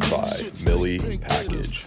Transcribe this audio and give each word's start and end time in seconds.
presented 0.00 0.64
by 0.64 0.70
Millie 0.70 1.18
Package. 1.18 1.86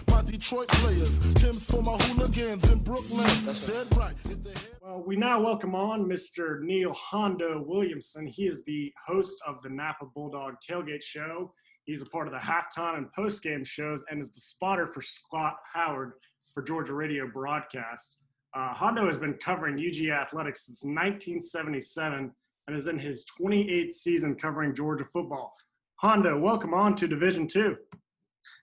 Well, 4.80 5.02
we 5.06 5.16
now 5.16 5.40
welcome 5.40 5.74
on 5.74 6.04
Mr. 6.04 6.60
Neil 6.60 6.92
Hondo 6.92 7.62
Williamson. 7.66 8.26
He 8.26 8.46
is 8.46 8.64
the 8.64 8.92
host 9.06 9.36
of 9.46 9.62
the 9.62 9.70
Napa 9.70 10.06
Bulldog 10.14 10.54
Tailgate 10.66 11.02
Show. 11.02 11.52
He's 11.84 12.02
a 12.02 12.06
part 12.06 12.26
of 12.26 12.32
the 12.32 12.38
halftime 12.38 12.96
and 12.96 13.06
postgame 13.16 13.66
shows 13.66 14.04
and 14.10 14.20
is 14.20 14.32
the 14.32 14.40
spotter 14.40 14.86
for 14.92 15.02
Scott 15.02 15.56
Howard 15.72 16.12
for 16.54 16.62
Georgia 16.62 16.94
Radio 16.94 17.26
broadcasts. 17.26 18.22
Uh, 18.54 18.72
Hondo 18.72 19.06
has 19.06 19.18
been 19.18 19.34
covering 19.34 19.76
UGA 19.76 20.12
athletics 20.12 20.66
since 20.66 20.82
1977 20.84 22.32
and 22.68 22.76
is 22.76 22.86
in 22.88 22.98
his 22.98 23.24
28th 23.40 23.92
season 23.92 24.34
covering 24.34 24.74
Georgia 24.74 25.04
football. 25.12 25.54
Hondo, 26.02 26.38
welcome 26.38 26.74
on 26.74 26.94
to 26.96 27.08
Division 27.08 27.48
Two. 27.48 27.74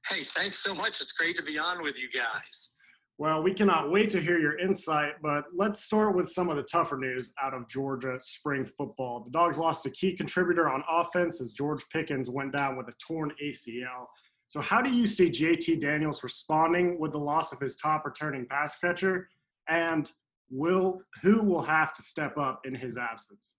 Hey, 0.07 0.23
thanks 0.35 0.63
so 0.63 0.75
much. 0.75 1.01
It's 1.01 1.13
great 1.13 1.35
to 1.37 1.41
be 1.41 1.57
on 1.57 1.81
with 1.81 1.97
you 1.97 2.07
guys. 2.11 2.73
Well, 3.17 3.41
we 3.41 3.55
cannot 3.55 3.91
wait 3.91 4.11
to 4.11 4.21
hear 4.21 4.37
your 4.37 4.59
insight, 4.59 5.13
but 5.23 5.45
let's 5.51 5.83
start 5.83 6.15
with 6.15 6.29
some 6.29 6.51
of 6.51 6.57
the 6.57 6.63
tougher 6.63 6.95
news 6.95 7.33
out 7.41 7.55
of 7.55 7.67
Georgia 7.67 8.19
spring 8.21 8.69
football. 8.77 9.23
The 9.23 9.31
Dogs 9.31 9.57
lost 9.57 9.87
a 9.87 9.89
key 9.89 10.15
contributor 10.15 10.69
on 10.69 10.83
offense 10.87 11.41
as 11.41 11.53
George 11.53 11.81
Pickens 11.91 12.29
went 12.29 12.53
down 12.53 12.77
with 12.77 12.87
a 12.87 12.93
torn 13.03 13.31
ACL. 13.43 14.05
So, 14.47 14.61
how 14.61 14.83
do 14.83 14.91
you 14.91 15.07
see 15.07 15.31
JT 15.31 15.81
Daniels 15.81 16.23
responding 16.23 16.99
with 16.99 17.13
the 17.13 17.17
loss 17.17 17.51
of 17.51 17.59
his 17.59 17.77
top 17.77 18.05
returning 18.05 18.45
pass 18.47 18.77
catcher? 18.77 19.27
And 19.67 20.11
will 20.51 21.01
who 21.23 21.41
will 21.41 21.63
have 21.63 21.95
to 21.95 22.03
step 22.03 22.37
up 22.37 22.61
in 22.63 22.75
his 22.75 22.95
absence? 22.95 23.55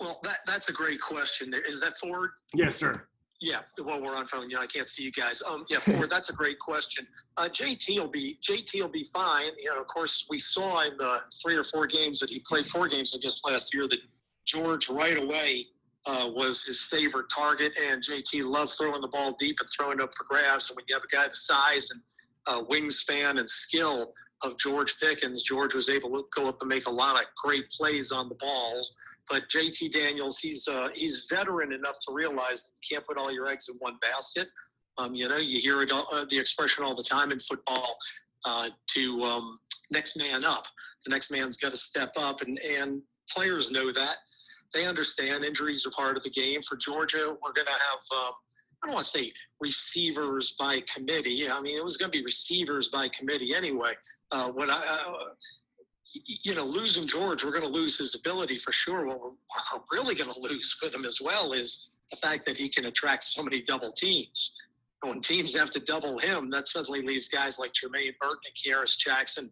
Well, 0.00 0.20
that, 0.24 0.40
that's 0.46 0.68
a 0.68 0.72
great 0.72 1.00
question. 1.00 1.50
There 1.50 1.62
is 1.62 1.80
that 1.80 1.96
Ford? 1.98 2.30
Yes, 2.54 2.76
sir. 2.76 3.06
Yeah, 3.40 3.60
well, 3.84 4.02
we're 4.02 4.14
on 4.14 4.26
phone. 4.26 4.48
You 4.48 4.56
know, 4.56 4.62
I 4.62 4.66
can't 4.66 4.88
see 4.88 5.02
you 5.02 5.12
guys. 5.12 5.42
Um, 5.46 5.66
yeah, 5.68 5.78
Ford, 5.78 6.08
that's 6.08 6.30
a 6.30 6.32
great 6.32 6.58
question. 6.58 7.06
Uh, 7.36 7.48
JT 7.50 7.98
will 7.98 8.08
be 8.08 8.38
JT 8.42 8.80
will 8.80 8.88
be 8.88 9.04
fine. 9.04 9.50
You 9.58 9.74
know, 9.74 9.80
of 9.80 9.86
course, 9.88 10.26
we 10.30 10.38
saw 10.38 10.80
in 10.80 10.96
the 10.96 11.20
three 11.42 11.54
or 11.54 11.64
four 11.64 11.86
games 11.86 12.18
that 12.20 12.30
he 12.30 12.42
played, 12.46 12.66
four 12.66 12.88
games 12.88 13.14
I 13.14 13.20
guess 13.20 13.42
last 13.44 13.74
year, 13.74 13.86
that 13.88 13.98
George 14.46 14.88
right 14.88 15.18
away 15.18 15.66
uh, 16.06 16.30
was 16.34 16.64
his 16.64 16.84
favorite 16.84 17.26
target, 17.34 17.76
and 17.90 18.02
JT 18.02 18.42
loved 18.44 18.72
throwing 18.72 19.02
the 19.02 19.08
ball 19.08 19.36
deep 19.38 19.56
and 19.60 19.68
throwing 19.76 19.98
it 19.98 20.02
up 20.02 20.14
for 20.14 20.24
grabs. 20.24 20.70
And 20.70 20.76
when 20.76 20.86
you 20.88 20.94
have 20.94 21.02
a 21.04 21.14
guy 21.14 21.28
the 21.28 21.36
size 21.36 21.90
and 21.90 22.00
uh, 22.46 22.64
wingspan 22.64 23.38
and 23.38 23.50
skill 23.50 24.12
of 24.42 24.56
George 24.58 24.98
Pickens, 25.00 25.42
George 25.42 25.74
was 25.74 25.88
able 25.88 26.10
to 26.10 26.24
go 26.34 26.48
up 26.48 26.58
and 26.60 26.68
make 26.68 26.86
a 26.86 26.90
lot 26.90 27.16
of 27.16 27.26
great 27.42 27.68
plays 27.70 28.12
on 28.12 28.28
the 28.28 28.34
balls. 28.36 28.94
But 29.28 29.48
JT 29.48 29.92
Daniels, 29.92 30.38
he's 30.38 30.66
uh, 30.68 30.88
he's 30.94 31.26
veteran 31.30 31.72
enough 31.72 31.96
to 32.06 32.14
realize 32.14 32.62
that 32.62 32.70
you 32.82 32.96
can't 32.96 33.06
put 33.06 33.18
all 33.18 33.32
your 33.32 33.48
eggs 33.48 33.68
in 33.68 33.76
one 33.78 33.96
basket. 34.00 34.48
Um, 34.98 35.14
you 35.14 35.28
know, 35.28 35.36
you 35.36 35.60
hear 35.60 35.82
it, 35.82 35.92
uh, 35.92 36.24
the 36.30 36.38
expression 36.38 36.84
all 36.84 36.94
the 36.94 37.02
time 37.02 37.32
in 37.32 37.40
football 37.40 37.96
uh, 38.44 38.70
to 38.94 39.22
um, 39.22 39.58
next 39.90 40.16
man 40.16 40.44
up. 40.44 40.64
The 41.04 41.10
next 41.10 41.30
man's 41.30 41.56
got 41.56 41.72
to 41.72 41.76
step 41.76 42.12
up, 42.16 42.40
and 42.40 42.58
and 42.60 43.02
players 43.30 43.70
know 43.70 43.92
that. 43.92 44.16
They 44.72 44.86
understand 44.86 45.44
injuries 45.44 45.86
are 45.86 45.90
part 45.90 46.16
of 46.16 46.22
the 46.22 46.30
game. 46.30 46.60
For 46.62 46.76
Georgia, 46.76 47.36
we're 47.42 47.52
going 47.52 47.66
to 47.66 47.72
have. 47.72 48.18
Um, 48.18 48.32
I 48.82 48.88
don't 48.88 48.94
want 48.94 49.06
to 49.06 49.18
say 49.18 49.32
receivers 49.60 50.54
by 50.58 50.82
committee. 50.92 51.50
I 51.50 51.60
mean, 51.60 51.76
it 51.76 51.84
was 51.84 51.96
going 51.96 52.12
to 52.12 52.18
be 52.18 52.24
receivers 52.24 52.88
by 52.88 53.08
committee 53.08 53.54
anyway. 53.54 53.94
Uh, 54.30 54.50
when 54.50 54.70
I, 54.70 54.76
uh, 54.76 55.12
you 56.24 56.54
know, 56.54 56.64
losing 56.64 57.06
George, 57.06 57.44
we're 57.44 57.50
going 57.50 57.62
to 57.62 57.68
lose 57.68 57.98
his 57.98 58.14
ability 58.14 58.58
for 58.58 58.72
sure. 58.72 59.06
What 59.06 59.20
we're, 59.22 59.80
really 59.92 60.14
going 60.14 60.32
to 60.32 60.40
lose 60.40 60.76
with 60.82 60.94
him 60.94 61.04
as 61.04 61.20
well 61.20 61.52
is 61.52 61.90
the 62.10 62.16
fact 62.16 62.46
that 62.46 62.56
he 62.56 62.68
can 62.68 62.86
attract 62.86 63.24
so 63.24 63.42
many 63.42 63.60
double 63.60 63.92
teams. 63.92 64.54
When 65.02 65.20
teams 65.20 65.54
have 65.54 65.70
to 65.72 65.80
double 65.80 66.18
him, 66.18 66.50
that 66.50 66.68
suddenly 66.68 67.02
leaves 67.02 67.28
guys 67.28 67.58
like 67.58 67.72
Jermaine 67.72 68.14
Burton, 68.20 68.52
Kearis 68.54 68.96
Jackson, 68.96 69.50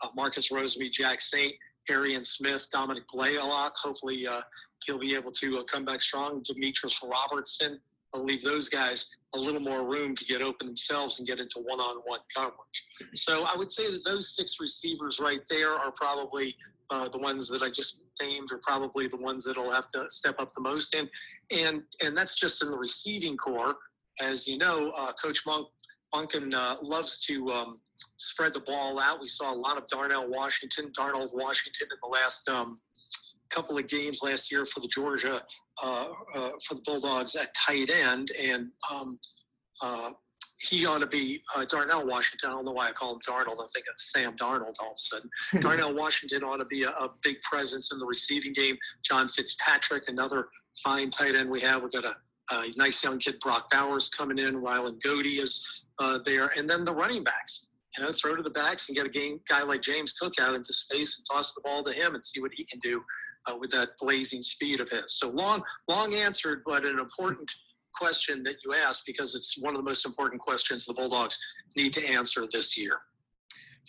uh, 0.00 0.08
Marcus 0.14 0.50
Rosemy, 0.50 0.90
Jack 0.90 1.20
Saint, 1.20 1.52
Arian 1.90 2.24
Smith, 2.24 2.66
Dominick 2.72 3.06
Blaylock. 3.12 3.74
Hopefully, 3.76 4.26
uh, 4.26 4.40
he'll 4.84 4.98
be 4.98 5.14
able 5.14 5.32
to 5.32 5.58
uh, 5.58 5.64
come 5.64 5.84
back 5.84 6.00
strong. 6.00 6.42
Demetrius 6.42 7.00
Robertson. 7.02 7.80
I'll 8.14 8.24
leave 8.24 8.42
those 8.42 8.68
guys 8.68 9.10
a 9.36 9.40
little 9.40 9.60
more 9.60 9.84
room 9.84 10.14
to 10.14 10.24
get 10.24 10.42
open 10.42 10.66
themselves 10.66 11.18
and 11.18 11.28
get 11.28 11.38
into 11.38 11.60
one-on-one 11.60 12.20
coverage. 12.34 12.78
So 13.14 13.44
I 13.44 13.56
would 13.56 13.70
say 13.70 13.90
that 13.90 14.04
those 14.04 14.34
six 14.34 14.56
receivers 14.60 15.20
right 15.20 15.40
there 15.48 15.72
are 15.72 15.92
probably 15.92 16.56
uh, 16.90 17.08
the 17.08 17.18
ones 17.18 17.48
that 17.48 17.62
I 17.62 17.70
just 17.70 18.02
named 18.20 18.50
are 18.52 18.60
probably 18.62 19.08
the 19.08 19.16
ones 19.16 19.44
that'll 19.44 19.70
have 19.70 19.88
to 19.90 20.06
step 20.08 20.36
up 20.38 20.52
the 20.52 20.60
most 20.60 20.94
in, 20.94 21.08
and 21.50 21.82
and 22.02 22.16
that's 22.16 22.36
just 22.36 22.62
in 22.62 22.70
the 22.70 22.78
receiving 22.78 23.36
corps. 23.36 23.74
As 24.20 24.46
you 24.46 24.56
know, 24.56 24.90
uh, 24.96 25.12
Coach 25.12 25.40
Monk 25.46 25.68
Monken 26.14 26.54
uh, 26.54 26.76
loves 26.82 27.20
to 27.26 27.50
um, 27.50 27.80
spread 28.16 28.52
the 28.54 28.60
ball 28.60 29.00
out. 29.00 29.20
We 29.20 29.26
saw 29.26 29.52
a 29.52 29.58
lot 29.58 29.76
of 29.76 29.86
Darnell 29.88 30.28
Washington, 30.28 30.92
Darnell 30.94 31.28
Washington 31.32 31.88
in 31.90 31.98
the 32.02 32.08
last 32.08 32.48
um, 32.48 32.80
couple 33.50 33.78
of 33.78 33.86
games 33.88 34.20
last 34.22 34.50
year 34.50 34.64
for 34.64 34.80
the 34.80 34.88
Georgia 34.88 35.42
uh, 35.82 36.06
uh, 36.34 36.50
for 36.64 36.74
the 36.74 36.82
Bulldogs 36.84 37.34
at 37.34 37.54
tight 37.54 37.90
end, 37.90 38.30
and 38.40 38.70
um, 38.90 39.18
uh, 39.82 40.10
he 40.58 40.86
ought 40.86 41.00
to 41.00 41.06
be 41.06 41.42
uh, 41.54 41.64
Darnell 41.64 42.06
Washington. 42.06 42.50
I 42.50 42.54
don't 42.54 42.64
know 42.64 42.72
why 42.72 42.88
I 42.88 42.92
call 42.92 43.12
him 43.12 43.20
Darnold. 43.28 43.62
I 43.62 43.66
think 43.74 43.84
it's 43.92 44.12
Sam 44.12 44.36
Darnold 44.36 44.74
all 44.80 44.92
of 44.92 44.96
a 44.96 44.98
sudden. 44.98 45.30
Darnell 45.60 45.94
Washington 45.94 46.44
ought 46.44 46.56
to 46.58 46.64
be 46.64 46.84
a, 46.84 46.90
a, 46.90 47.10
big 47.22 47.40
presence 47.42 47.92
in 47.92 47.98
the 47.98 48.06
receiving 48.06 48.52
game. 48.52 48.76
John 49.02 49.28
Fitzpatrick, 49.28 50.04
another 50.08 50.48
fine 50.82 51.10
tight 51.10 51.36
end 51.36 51.50
we 51.50 51.60
have. 51.60 51.82
We've 51.82 51.92
got 51.92 52.04
a, 52.04 52.16
a 52.54 52.72
nice 52.76 53.04
young 53.04 53.18
kid, 53.18 53.38
Brock 53.40 53.70
Bowers, 53.70 54.08
coming 54.08 54.38
in. 54.38 54.62
Ryland 54.62 55.02
Goede 55.02 55.26
is 55.26 55.64
uh, 55.98 56.20
there, 56.24 56.50
and 56.56 56.68
then 56.68 56.84
the 56.84 56.94
running 56.94 57.22
backs. 57.22 57.68
You 57.96 58.04
know, 58.04 58.12
throw 58.12 58.36
to 58.36 58.42
the 58.42 58.50
backs 58.50 58.88
and 58.88 58.96
get 58.96 59.06
a 59.06 59.10
game, 59.10 59.40
guy 59.48 59.62
like 59.62 59.80
James 59.80 60.12
Cook 60.12 60.34
out 60.40 60.54
into 60.54 60.72
space 60.72 61.18
and 61.18 61.26
toss 61.30 61.54
the 61.54 61.62
ball 61.62 61.82
to 61.84 61.92
him 61.92 62.14
and 62.14 62.24
see 62.24 62.40
what 62.40 62.50
he 62.54 62.64
can 62.64 62.78
do 62.80 63.02
uh, 63.46 63.56
with 63.58 63.70
that 63.70 63.90
blazing 63.98 64.42
speed 64.42 64.80
of 64.80 64.88
his. 64.90 65.04
So 65.18 65.30
long, 65.30 65.62
long 65.88 66.14
answered, 66.14 66.62
but 66.66 66.84
an 66.84 66.98
important 66.98 67.50
question 67.94 68.42
that 68.42 68.56
you 68.64 68.74
asked 68.74 69.04
because 69.06 69.34
it's 69.34 69.56
one 69.62 69.74
of 69.74 69.82
the 69.82 69.88
most 69.88 70.04
important 70.04 70.40
questions 70.40 70.84
the 70.84 70.92
Bulldogs 70.92 71.38
need 71.76 71.92
to 71.94 72.06
answer 72.06 72.46
this 72.52 72.76
year. 72.76 72.98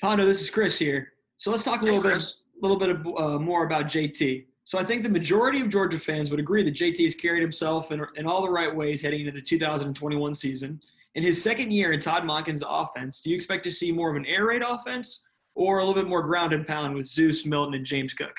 Hondo, 0.01 0.25
this 0.25 0.41
is 0.41 0.49
Chris 0.49 0.77
here. 0.79 1.13
So 1.37 1.51
let's 1.51 1.63
talk 1.63 1.81
a 1.81 1.85
little 1.85 2.01
hey, 2.01 2.13
bit, 2.13 2.33
little 2.61 2.77
bit 2.77 2.89
of, 2.89 3.07
uh, 3.17 3.39
more 3.39 3.65
about 3.65 3.85
JT. 3.85 4.45
So 4.63 4.77
I 4.77 4.83
think 4.83 5.03
the 5.03 5.09
majority 5.09 5.61
of 5.61 5.69
Georgia 5.69 5.97
fans 5.97 6.29
would 6.29 6.39
agree 6.39 6.63
that 6.63 6.73
JT 6.73 7.03
has 7.03 7.15
carried 7.15 7.41
himself 7.41 7.91
in, 7.91 8.05
in 8.15 8.25
all 8.25 8.41
the 8.41 8.49
right 8.49 8.73
ways 8.73 9.01
heading 9.01 9.21
into 9.21 9.31
the 9.31 9.41
2021 9.41 10.35
season. 10.35 10.79
In 11.17 11.23
his 11.23 11.41
second 11.41 11.73
year 11.73 11.93
in 11.93 11.99
Todd 11.99 12.25
Monken's 12.25 12.63
offense, 12.65 13.21
do 13.21 13.31
you 13.31 13.35
expect 13.35 13.63
to 13.63 13.71
see 13.71 13.91
more 13.91 14.11
of 14.11 14.15
an 14.15 14.25
air 14.27 14.45
raid 14.45 14.61
offense 14.61 15.27
or 15.55 15.79
a 15.79 15.83
little 15.83 15.99
bit 15.99 16.07
more 16.07 16.21
ground 16.21 16.53
and 16.53 16.65
pound 16.65 16.93
with 16.93 17.07
Zeus, 17.07 17.43
Milton, 17.43 17.73
and 17.73 17.83
James 17.83 18.13
Cook? 18.13 18.35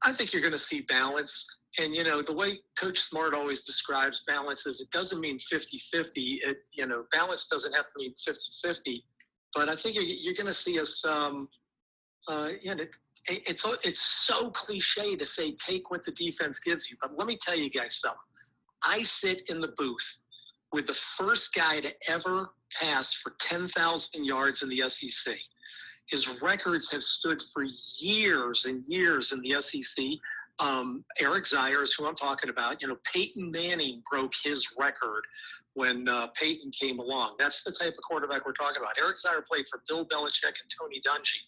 I 0.00 0.14
think 0.14 0.32
you're 0.32 0.40
going 0.40 0.54
to 0.54 0.58
see 0.58 0.80
balance. 0.88 1.46
And, 1.78 1.94
you 1.94 2.04
know, 2.04 2.22
the 2.22 2.32
way 2.32 2.60
Coach 2.80 3.00
Smart 3.00 3.34
always 3.34 3.64
describes 3.64 4.24
balance 4.26 4.64
is 4.64 4.80
it 4.80 4.90
doesn't 4.92 5.20
mean 5.20 5.38
50 5.38 5.78
50. 5.92 6.40
It, 6.42 6.56
you 6.72 6.86
know, 6.86 7.04
balance 7.12 7.48
doesn't 7.48 7.74
have 7.74 7.86
to 7.88 7.92
mean 7.98 8.14
50 8.14 8.40
50. 8.62 9.04
But 9.54 9.68
I 9.68 9.76
think 9.76 9.94
you're, 9.94 10.04
you're 10.04 10.32
going 10.32 10.46
to 10.46 10.54
see 10.54 10.80
us, 10.80 11.04
um, 11.04 11.50
uh, 12.28 12.48
you 12.62 12.74
know, 12.74 12.84
it's, 13.26 13.66
it's 13.84 14.00
so 14.00 14.50
cliche 14.52 15.16
to 15.16 15.26
say 15.26 15.52
take 15.56 15.90
what 15.90 16.02
the 16.02 16.12
defense 16.12 16.60
gives 16.60 16.88
you. 16.88 16.96
But 16.98 17.18
let 17.18 17.26
me 17.26 17.36
tell 17.38 17.58
you 17.58 17.68
guys 17.68 18.00
something. 18.00 18.18
I 18.82 19.02
sit 19.02 19.50
in 19.50 19.60
the 19.60 19.74
booth 19.76 20.18
with 20.72 20.86
the 20.86 20.94
first 20.94 21.54
guy 21.54 21.80
to 21.80 21.94
ever 22.08 22.50
pass 22.78 23.14
for 23.14 23.34
10,000 23.40 24.24
yards 24.24 24.62
in 24.62 24.68
the 24.68 24.82
SEC. 24.88 25.36
His 26.06 26.40
records 26.40 26.90
have 26.92 27.02
stood 27.02 27.42
for 27.52 27.64
years 27.98 28.64
and 28.64 28.84
years 28.84 29.32
in 29.32 29.40
the 29.42 29.60
SEC. 29.60 30.04
Um, 30.58 31.04
Eric 31.20 31.44
Zeier 31.44 31.82
is 31.82 31.92
who 31.92 32.06
I'm 32.06 32.16
talking 32.16 32.50
about. 32.50 32.82
You 32.82 32.88
know, 32.88 32.96
Peyton 33.12 33.50
Manning 33.50 34.02
broke 34.10 34.32
his 34.42 34.66
record 34.78 35.24
when 35.74 36.08
uh, 36.08 36.28
Peyton 36.28 36.70
came 36.72 36.98
along. 36.98 37.36
That's 37.38 37.62
the 37.62 37.70
type 37.70 37.92
of 37.92 38.02
quarterback 38.02 38.44
we're 38.44 38.52
talking 38.52 38.82
about. 38.82 38.98
Eric 38.98 39.16
Zeier 39.16 39.44
played 39.44 39.68
for 39.68 39.82
Bill 39.86 40.04
Belichick 40.04 40.44
and 40.46 40.74
Tony 40.80 41.00
Dungy. 41.06 41.38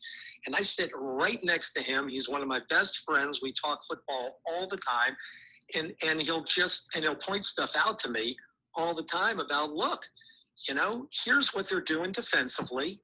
And 0.46 0.54
I 0.54 0.60
sit 0.60 0.90
right 0.94 1.42
next 1.42 1.72
to 1.72 1.82
him. 1.82 2.06
He's 2.06 2.28
one 2.28 2.42
of 2.42 2.46
my 2.46 2.60
best 2.68 2.98
friends. 2.98 3.40
We 3.42 3.52
talk 3.52 3.80
football 3.88 4.40
all 4.46 4.68
the 4.68 4.76
time. 4.76 5.16
And, 5.74 5.94
and 6.06 6.20
he'll 6.20 6.44
just, 6.44 6.88
and 6.94 7.02
he'll 7.02 7.16
point 7.16 7.44
stuff 7.44 7.72
out 7.76 7.98
to 8.00 8.10
me 8.10 8.36
all 8.74 8.94
the 8.94 9.02
time 9.02 9.40
about, 9.40 9.70
look, 9.70 10.02
you 10.68 10.74
know, 10.74 11.06
here's 11.24 11.54
what 11.54 11.68
they're 11.68 11.80
doing 11.80 12.12
defensively. 12.12 12.98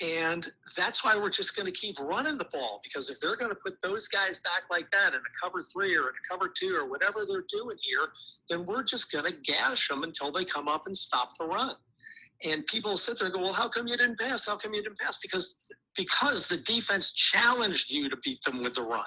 And 0.00 0.46
that's 0.76 1.02
why 1.02 1.16
we're 1.16 1.30
just 1.30 1.56
going 1.56 1.66
to 1.66 1.72
keep 1.72 1.98
running 1.98 2.38
the 2.38 2.46
ball 2.52 2.80
because 2.84 3.10
if 3.10 3.18
they're 3.20 3.36
going 3.36 3.50
to 3.50 3.56
put 3.56 3.80
those 3.82 4.06
guys 4.06 4.38
back 4.38 4.62
like 4.70 4.88
that 4.92 5.12
in 5.12 5.18
a 5.18 5.42
cover 5.42 5.60
three 5.62 5.96
or 5.96 6.02
in 6.02 6.14
a 6.14 6.28
cover 6.30 6.52
two 6.56 6.76
or 6.76 6.88
whatever 6.88 7.24
they're 7.26 7.44
doing 7.48 7.76
here, 7.80 8.08
then 8.48 8.64
we're 8.64 8.84
just 8.84 9.10
going 9.10 9.24
to 9.24 9.32
gash 9.32 9.88
them 9.88 10.04
until 10.04 10.30
they 10.30 10.44
come 10.44 10.68
up 10.68 10.86
and 10.86 10.96
stop 10.96 11.30
the 11.36 11.46
run. 11.46 11.74
And 12.44 12.64
people 12.66 12.96
sit 12.96 13.18
there 13.18 13.26
and 13.26 13.34
go, 13.34 13.42
well, 13.42 13.52
how 13.52 13.68
come 13.68 13.88
you 13.88 13.96
didn't 13.96 14.20
pass? 14.20 14.46
How 14.46 14.56
come 14.56 14.72
you 14.72 14.82
didn't 14.82 14.98
pass? 14.98 15.18
Because 15.20 15.56
because 15.96 16.46
the 16.46 16.58
defense 16.58 17.12
challenged 17.12 17.90
you 17.90 18.08
to 18.08 18.16
beat 18.18 18.40
them 18.44 18.62
with 18.62 18.74
the 18.74 18.82
run. 18.82 19.02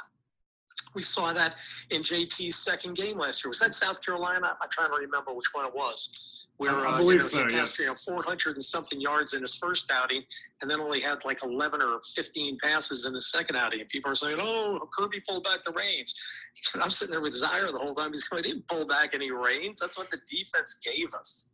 We 0.93 1.01
saw 1.01 1.33
that 1.33 1.55
in 1.89 2.03
JT's 2.03 2.57
second 2.57 2.95
game 2.95 3.17
last 3.17 3.43
year. 3.43 3.49
Was 3.49 3.59
that 3.59 3.73
South 3.73 4.03
Carolina? 4.03 4.57
I'm 4.61 4.69
trying 4.69 4.89
to 4.89 4.97
remember 4.97 5.33
which 5.33 5.47
one 5.53 5.65
it 5.65 5.73
was 5.73 6.41
where 6.61 6.85
I 6.85 6.97
uh, 6.97 7.01
you 7.01 7.17
know, 7.17 7.23
so, 7.23 7.47
he 7.47 7.55
passed 7.55 7.79
yes. 7.79 7.79
you 7.79 7.85
know 7.87 7.95
400 7.95 8.55
and 8.55 8.63
something 8.63 9.01
yards 9.01 9.33
in 9.33 9.41
his 9.41 9.55
first 9.55 9.91
outing, 9.91 10.21
and 10.61 10.69
then 10.69 10.79
only 10.79 10.99
had 10.99 11.25
like 11.25 11.43
11 11.43 11.81
or 11.81 11.99
15 12.15 12.59
passes 12.61 13.07
in 13.07 13.15
his 13.15 13.31
second 13.31 13.55
outing. 13.55 13.79
And 13.79 13.89
people 13.89 14.11
are 14.11 14.15
saying, 14.15 14.37
"Oh, 14.39 14.87
Kirby 14.95 15.21
pulled 15.27 15.43
back 15.43 15.63
the 15.63 15.71
reins." 15.71 16.13
I'm 16.75 16.91
sitting 16.91 17.13
there 17.13 17.21
with 17.21 17.33
Zeier 17.33 17.71
the 17.71 17.79
whole 17.79 17.95
time. 17.95 18.11
He's 18.11 18.25
going, 18.25 18.43
"He 18.43 18.51
didn't 18.51 18.67
pull 18.67 18.85
back 18.85 19.15
any 19.15 19.31
reins. 19.31 19.79
That's 19.79 19.97
what 19.97 20.11
the 20.11 20.19
defense 20.29 20.75
gave 20.85 21.07
us." 21.19 21.47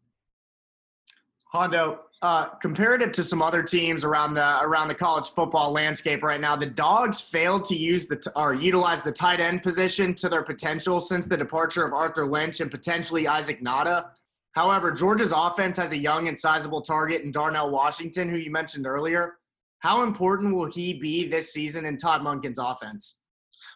Hondo, 1.51 2.01
uh, 2.21 2.47
comparative 2.55 3.11
to 3.13 3.23
some 3.23 3.41
other 3.41 3.63
teams 3.63 4.03
around 4.03 4.33
the 4.33 4.61
around 4.61 4.87
the 4.87 4.95
college 4.95 5.29
football 5.29 5.71
landscape 5.71 6.23
right 6.23 6.41
now, 6.41 6.55
the 6.55 6.65
Dogs 6.65 7.21
failed 7.21 7.63
to 7.65 7.75
use 7.75 8.07
the 8.07 8.17
t- 8.17 8.29
or 8.35 8.53
utilize 8.53 9.01
the 9.01 9.11
tight 9.11 9.39
end 9.39 9.63
position 9.63 10.13
to 10.15 10.29
their 10.29 10.43
potential 10.43 10.99
since 10.99 11.27
the 11.27 11.37
departure 11.37 11.85
of 11.85 11.93
Arthur 11.93 12.25
Lynch 12.25 12.59
and 12.59 12.71
potentially 12.71 13.27
Isaac 13.27 13.61
Nauta. 13.61 14.09
However, 14.53 14.91
Georgia's 14.91 15.31
offense 15.31 15.77
has 15.77 15.91
a 15.93 15.97
young 15.97 16.27
and 16.27 16.37
sizable 16.37 16.81
target 16.81 17.21
in 17.21 17.31
Darnell 17.31 17.69
Washington, 17.69 18.27
who 18.27 18.37
you 18.37 18.51
mentioned 18.51 18.87
earlier. 18.87 19.37
How 19.79 20.03
important 20.03 20.55
will 20.55 20.65
he 20.65 20.95
be 20.95 21.27
this 21.27 21.53
season 21.53 21.85
in 21.85 21.97
Todd 21.97 22.21
Monken's 22.21 22.57
offense? 22.57 23.19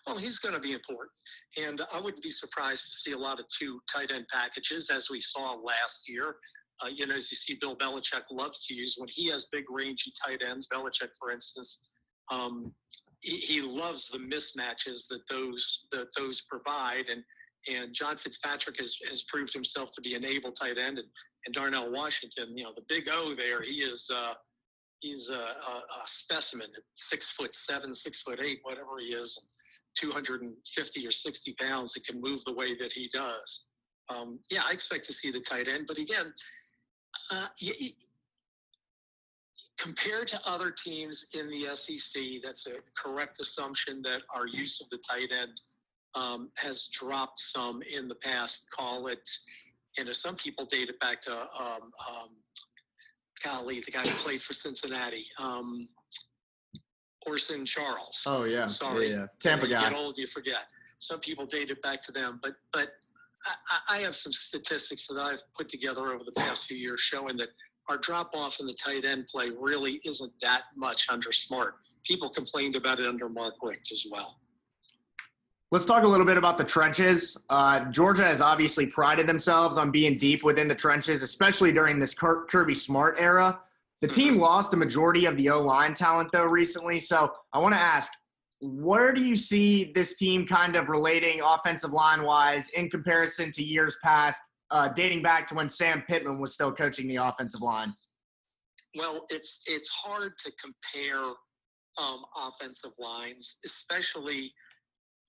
Well, 0.08 0.18
he's 0.18 0.40
going 0.40 0.56
to 0.56 0.60
be 0.60 0.74
important. 0.74 1.12
And 1.62 1.82
I 1.94 2.02
wouldn't 2.02 2.24
be 2.24 2.32
surprised 2.32 2.86
to 2.86 2.92
see 2.92 3.12
a 3.12 3.18
lot 3.18 3.40
of 3.40 3.46
two 3.56 3.80
tight 3.94 4.12
end 4.12 4.26
packages 4.34 4.90
as 4.90 5.10
we 5.12 5.22
saw 5.22 5.54
last 5.54 6.08
year. 6.08 6.36
Uh, 6.84 6.88
you 6.88 7.06
know, 7.06 7.16
as 7.16 7.32
you 7.32 7.38
see, 7.38 7.58
Bill 7.60 7.76
Belichick 7.76 8.24
loves 8.32 8.66
to 8.66 8.74
use 8.74 8.96
when 8.98 9.10
he 9.10 9.28
has 9.28 9.46
big, 9.52 9.66
rangy 9.70 10.12
tight 10.26 10.42
ends. 10.48 10.68
Belichick, 10.74 11.10
for 11.20 11.32
instance, 11.32 11.80
um, 12.30 12.74
he, 13.20 13.38
he 13.38 13.62
loves 13.62 14.10
the 14.10 14.18
mismatches 14.18 15.08
that 15.10 15.22
those 15.30 15.86
that 15.92 16.08
those 16.18 16.42
provide. 16.42 17.06
And 17.10 17.24
and 17.68 17.94
John 17.94 18.18
Fitzpatrick 18.18 18.80
has, 18.80 18.98
has 19.08 19.22
proved 19.24 19.54
himself 19.54 19.92
to 19.92 20.02
be 20.02 20.16
an 20.16 20.26
able 20.26 20.52
tight 20.52 20.80
end. 20.80 20.98
And, 20.98 21.08
and 21.46 21.54
Darnell 21.54 21.92
Washington, 21.92 22.58
you 22.58 22.64
know, 22.64 22.72
the 22.76 22.84
big 22.90 23.08
O 23.12 23.36
there, 23.36 23.62
he 23.62 23.82
is 23.84 24.10
uh, 24.12 24.34
he's 25.02 25.30
a, 25.30 25.36
a, 25.36 25.38
a 25.38 26.04
specimen 26.06 26.70
six 26.96 27.30
foot 27.30 27.54
seven, 27.54 27.94
six 27.94 28.22
foot 28.22 28.40
eight, 28.42 28.60
whatever 28.64 28.98
he 29.00 29.08
is. 29.08 29.38
And, 29.40 29.48
250 29.98 31.08
or 31.08 31.12
60 31.12 31.56
pounds 31.60 31.94
that 31.94 32.06
can 32.06 32.22
move 32.22 32.44
the 32.46 32.54
way 32.54 32.76
that 32.78 32.92
he 32.92 33.10
does. 33.14 33.66
Um, 34.10 34.40
yeah, 34.50 34.62
I 34.68 34.72
expect 34.72 35.06
to 35.06 35.14
see 35.14 35.32
the 35.32 35.40
tight 35.40 35.68
end, 35.68 35.86
but 35.88 35.98
again, 35.98 36.34
uh, 37.32 37.48
y- 37.62 37.74
y- 37.80 37.94
compared 39.78 40.28
to 40.28 40.40
other 40.48 40.72
teams 40.72 41.26
in 41.34 41.50
the 41.50 41.76
SEC, 41.76 42.22
that's 42.44 42.68
a 42.68 42.76
correct 42.96 43.40
assumption 43.40 44.02
that 44.04 44.22
our 44.34 44.46
use 44.48 44.80
of 44.82 44.90
the 44.90 44.98
tight 44.98 45.30
end 45.32 45.60
um, 46.14 46.52
has 46.58 46.88
dropped 46.92 47.40
some 47.40 47.82
in 47.84 48.08
the 48.08 48.16
past. 48.16 48.66
Call 48.78 49.08
it, 49.08 49.28
you 49.98 50.06
know, 50.06 50.12
some 50.12 50.36
people 50.36 50.66
date 50.66 50.90
it 50.90 51.00
back 51.00 51.22
to, 51.22 51.34
um, 51.34 51.92
um, 52.10 52.30
golly, 53.44 53.80
the 53.80 53.92
guy 53.92 54.06
who 54.06 54.14
played 54.14 54.42
for 54.42 54.54
Cincinnati, 54.54 55.26
um, 55.40 55.88
Orson 57.28 57.66
Charles. 57.66 58.24
Oh 58.26 58.44
yeah, 58.46 58.68
Sorry. 58.68 59.10
yeah, 59.10 59.16
yeah. 59.16 59.26
Tampa 59.40 59.68
you 59.68 59.74
guy. 59.74 59.90
get 59.90 59.94
old, 59.98 60.18
you 60.18 60.28
forget. 60.28 60.66
Some 61.00 61.20
people 61.20 61.46
date 61.46 61.70
it 61.70 61.82
back 61.82 62.02
to 62.04 62.12
them, 62.12 62.40
but 62.44 62.56
but 62.74 62.90
I, 63.46 63.98
I 63.98 64.00
have 64.00 64.16
some 64.16 64.32
statistics 64.32 65.08
that 65.08 65.22
I've 65.24 65.42
put 65.58 65.70
together 65.70 66.14
over 66.14 66.24
the 66.24 66.32
past 66.34 66.66
few 66.66 66.78
years 66.78 67.02
showing 67.02 67.38
that 67.38 67.50
our 67.90 67.98
drop 67.98 68.32
off 68.34 68.60
in 68.60 68.68
the 68.68 68.74
tight 68.74 69.06
end 69.06 69.28
play 69.28 69.50
really 69.60 70.00
isn't 70.06 70.32
that 70.42 70.64
much 70.78 71.08
under 71.10 71.32
Smart. 71.32 71.76
People 72.06 72.30
complained 72.30 72.76
about 72.76 73.00
it 73.00 73.08
under 73.08 73.28
Mark 73.28 73.56
Richt 73.62 73.92
as 73.92 74.06
well. 74.10 74.38
Let's 75.72 75.86
talk 75.86 76.04
a 76.04 76.08
little 76.08 76.26
bit 76.26 76.38
about 76.38 76.58
the 76.58 76.66
trenches. 76.66 77.38
Uh, 77.50 77.86
Georgia 77.92 78.24
has 78.24 78.42
obviously 78.42 78.88
prided 78.88 79.26
themselves 79.26 79.78
on 79.78 79.90
being 79.90 80.18
deep 80.18 80.44
within 80.44 80.68
the 80.68 80.76
trenches, 80.76 81.24
especially 81.24 81.72
during 81.72 81.98
this 81.98 82.14
Kirby 82.14 82.74
Smart 82.74 83.16
era. 83.18 83.58
The 84.02 84.08
team 84.08 84.38
lost 84.38 84.74
a 84.74 84.78
majority 84.78 85.26
of 85.26 85.38
the 85.38 85.50
O 85.50 85.62
line 85.62 85.94
talent, 85.94 86.32
though, 86.32 86.46
recently. 86.46 87.00
So 87.00 87.32
I 87.54 87.60
want 87.60 87.74
to 87.74 87.80
ask, 87.80 88.12
where 88.62 89.12
do 89.12 89.24
you 89.24 89.36
see 89.36 89.92
this 89.96 90.16
team 90.16 90.46
kind 90.46 90.76
of 90.76 90.90
relating 90.90 91.42
offensive 91.42 91.92
line 91.92 92.24
wise 92.24 92.70
in 92.70 92.90
comparison 92.90 93.52
to 93.52 93.64
years 93.64 93.98
past, 94.04 94.42
uh, 94.70 94.88
dating 94.90 95.22
back 95.24 95.48
to 95.48 95.56
when 95.56 95.68
Sam 95.68 96.04
Pittman 96.08 96.40
was 96.40 96.54
still 96.54 96.72
coaching 96.72 97.08
the 97.08 97.16
offensive 97.16 97.62
line? 97.62 97.94
Well, 98.96 99.26
it's 99.30 99.62
it's 99.66 99.90
hard 99.90 100.34
to 100.40 100.52
compare 100.62 101.24
um, 101.98 102.24
offensive 102.36 102.92
lines, 103.00 103.58
especially 103.66 104.54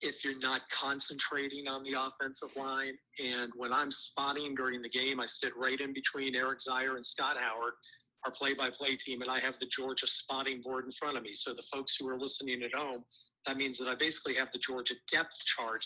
if 0.03 0.25
you're 0.25 0.39
not 0.41 0.63
concentrating 0.71 1.69
on 1.69 1.85
the 1.85 1.93
offensive 1.93 2.51
line. 2.57 2.95
And 3.25 3.53
when 3.57 3.73
I'm 3.73 3.91
spotting 3.91 4.55
during 4.55 4.83
the 4.83 4.89
game, 4.89 5.21
I 5.21 5.27
sit 5.27 5.53
right 5.57 5.81
in 5.81 5.93
between 5.93 6.35
Eric 6.35 6.59
Zeier 6.59 6.97
and 6.97 7.07
Scott 7.07 7.37
Howard, 7.39 7.75
our 8.25 8.33
play-by-play 8.33 8.97
team, 8.97 9.23
and 9.23 9.31
I 9.31 9.39
have 9.41 9.59
the 9.59 9.67
Georgia 9.67 10.07
spotting 10.07 10.61
board 10.61 10.85
in 10.85 10.93
front 10.93 11.17
of 11.17 11.23
me. 11.23 11.33
So 11.33 11.55
the 11.55 11.63
folks 11.63 11.97
who 11.99 12.09
are 12.09 12.19
listening 12.19 12.63
at 12.63 12.75
home, 12.75 13.05
that 13.47 13.57
means 13.57 13.79
that 13.79 13.89
I 13.89 13.95
basically 13.95 14.35
have 14.35 14.51
the 14.53 14.59
Georgia 14.59 14.95
depth 15.11 15.37
chart 15.45 15.85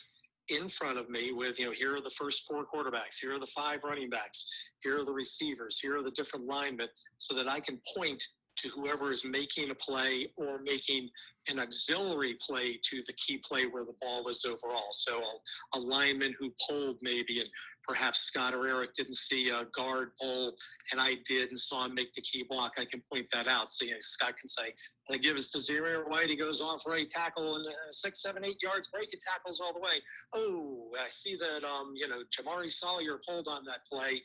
in 0.48 0.68
front 0.68 0.98
of 0.98 1.10
me 1.10 1.32
with, 1.32 1.58
you 1.58 1.66
know, 1.66 1.72
here 1.72 1.96
are 1.96 2.00
the 2.00 2.10
first 2.10 2.44
four 2.46 2.64
quarterbacks, 2.64 3.18
here 3.20 3.34
are 3.34 3.38
the 3.38 3.46
five 3.46 3.80
running 3.82 4.08
backs, 4.08 4.46
here 4.82 4.98
are 4.98 5.04
the 5.04 5.12
receivers, 5.12 5.80
here 5.80 5.96
are 5.96 6.02
the 6.02 6.12
different 6.12 6.46
linemen, 6.46 6.88
so 7.18 7.34
that 7.34 7.48
I 7.48 7.58
can 7.58 7.80
point 7.96 8.22
to 8.58 8.68
whoever 8.68 9.12
is 9.12 9.24
making 9.24 9.70
a 9.70 9.74
play 9.74 10.28
or 10.36 10.60
making 10.62 11.10
an 11.48 11.58
auxiliary 11.58 12.36
play 12.40 12.78
to 12.82 13.02
the 13.06 13.12
key 13.14 13.38
play 13.38 13.66
where 13.66 13.84
the 13.84 13.94
ball 14.00 14.28
is 14.28 14.44
overall. 14.44 14.90
So 14.92 15.20
a, 15.20 15.78
a 15.78 15.80
lineman 15.80 16.34
who 16.38 16.52
pulled 16.68 16.98
maybe 17.02 17.40
and 17.40 17.48
perhaps 17.86 18.20
Scott 18.20 18.54
or 18.54 18.66
Eric 18.66 18.94
didn't 18.94 19.16
see 19.16 19.50
a 19.50 19.64
guard 19.76 20.10
pull 20.20 20.54
and 20.92 21.00
I 21.00 21.14
did 21.28 21.50
and 21.50 21.58
saw 21.58 21.84
him 21.84 21.94
make 21.94 22.12
the 22.12 22.22
key 22.22 22.44
block, 22.48 22.72
I 22.78 22.84
can 22.84 23.02
point 23.12 23.26
that 23.32 23.46
out. 23.46 23.70
So 23.70 23.84
you 23.84 23.92
know, 23.92 23.98
Scott 24.00 24.34
can 24.38 24.48
say, 24.48 24.72
they 25.08 25.18
give 25.18 25.36
us 25.36 25.48
to 25.48 25.60
zero 25.60 26.04
White, 26.08 26.28
he 26.28 26.36
goes 26.36 26.60
off 26.60 26.82
right 26.86 27.08
tackle 27.08 27.56
and 27.56 27.66
uh, 27.66 27.70
six, 27.90 28.22
seven, 28.22 28.44
eight 28.44 28.58
yards 28.62 28.88
break, 28.88 29.12
it 29.12 29.20
tackles 29.26 29.60
all 29.60 29.72
the 29.72 29.80
way. 29.80 30.00
Oh, 30.34 30.88
I 30.98 31.08
see 31.10 31.36
that, 31.36 31.64
um, 31.64 31.92
you 31.94 32.08
know, 32.08 32.22
Jamaree 32.36 32.72
Salyer 32.72 33.20
pulled 33.26 33.48
on 33.48 33.64
that 33.66 33.80
play 33.90 34.22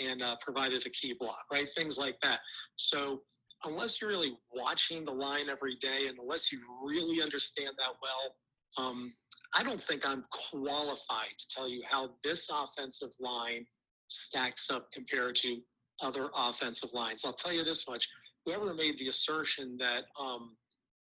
and 0.00 0.22
uh, 0.22 0.36
provided 0.40 0.84
a 0.86 0.90
key 0.90 1.14
block, 1.18 1.44
right? 1.52 1.68
Things 1.76 1.98
like 1.98 2.16
that. 2.22 2.40
So 2.76 3.20
unless 3.64 4.00
you're 4.00 4.10
really 4.10 4.36
watching 4.54 5.04
the 5.04 5.12
line 5.12 5.48
every 5.48 5.74
day 5.74 6.08
and 6.08 6.18
unless 6.18 6.52
you 6.52 6.60
really 6.82 7.22
understand 7.22 7.74
that 7.78 7.94
well, 8.02 8.86
um, 8.86 9.12
I 9.54 9.62
don't 9.62 9.80
think 9.80 10.06
I'm 10.06 10.24
qualified 10.50 11.34
to 11.38 11.54
tell 11.54 11.68
you 11.68 11.82
how 11.84 12.10
this 12.24 12.48
offensive 12.50 13.10
line 13.20 13.66
stacks 14.08 14.70
up 14.70 14.90
compared 14.92 15.36
to 15.36 15.58
other 16.00 16.28
offensive 16.36 16.92
lines. 16.92 17.24
I'll 17.24 17.32
tell 17.32 17.52
you 17.52 17.64
this 17.64 17.88
much: 17.88 18.08
whoever 18.44 18.72
made 18.74 18.98
the 18.98 19.08
assertion 19.08 19.76
that 19.78 20.04
um, 20.18 20.56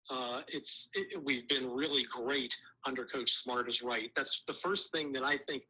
uh, 0.09 0.41
it's 0.47 0.89
it, 0.93 1.23
we've 1.23 1.47
been 1.47 1.69
really 1.71 2.03
great 2.03 2.55
under 2.85 3.05
Coach 3.05 3.33
Smart 3.33 3.69
is 3.69 3.81
right. 3.81 4.09
That's 4.15 4.43
the 4.47 4.53
first 4.53 4.91
thing 4.91 5.11
that 5.13 5.23
I 5.23 5.37
think. 5.37 5.63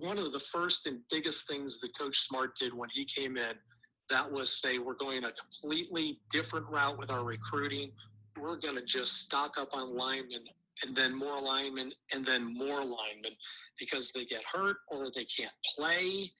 One 0.00 0.18
of 0.18 0.32
the 0.32 0.40
first 0.40 0.86
and 0.86 0.98
biggest 1.10 1.46
things 1.46 1.78
that 1.78 1.96
Coach 1.96 2.18
Smart 2.18 2.56
did 2.56 2.76
when 2.76 2.90
he 2.90 3.04
came 3.04 3.36
in 3.36 3.54
that 4.10 4.30
was 4.30 4.60
say 4.60 4.78
we're 4.78 4.94
going 4.94 5.24
a 5.24 5.32
completely 5.32 6.20
different 6.30 6.66
route 6.68 6.98
with 6.98 7.10
our 7.10 7.24
recruiting. 7.24 7.92
We're 8.38 8.56
going 8.56 8.74
to 8.74 8.82
just 8.82 9.18
stock 9.20 9.56
up 9.56 9.70
on 9.72 9.94
linemen 9.94 10.44
and 10.82 10.94
then 10.94 11.14
more 11.14 11.40
linemen 11.40 11.92
and 12.12 12.24
then 12.26 12.56
more 12.56 12.80
linemen 12.80 13.32
because 13.78 14.12
they 14.12 14.24
get 14.24 14.42
hurt 14.50 14.78
or 14.88 15.10
they 15.14 15.24
can't 15.24 15.52
play. 15.76 16.30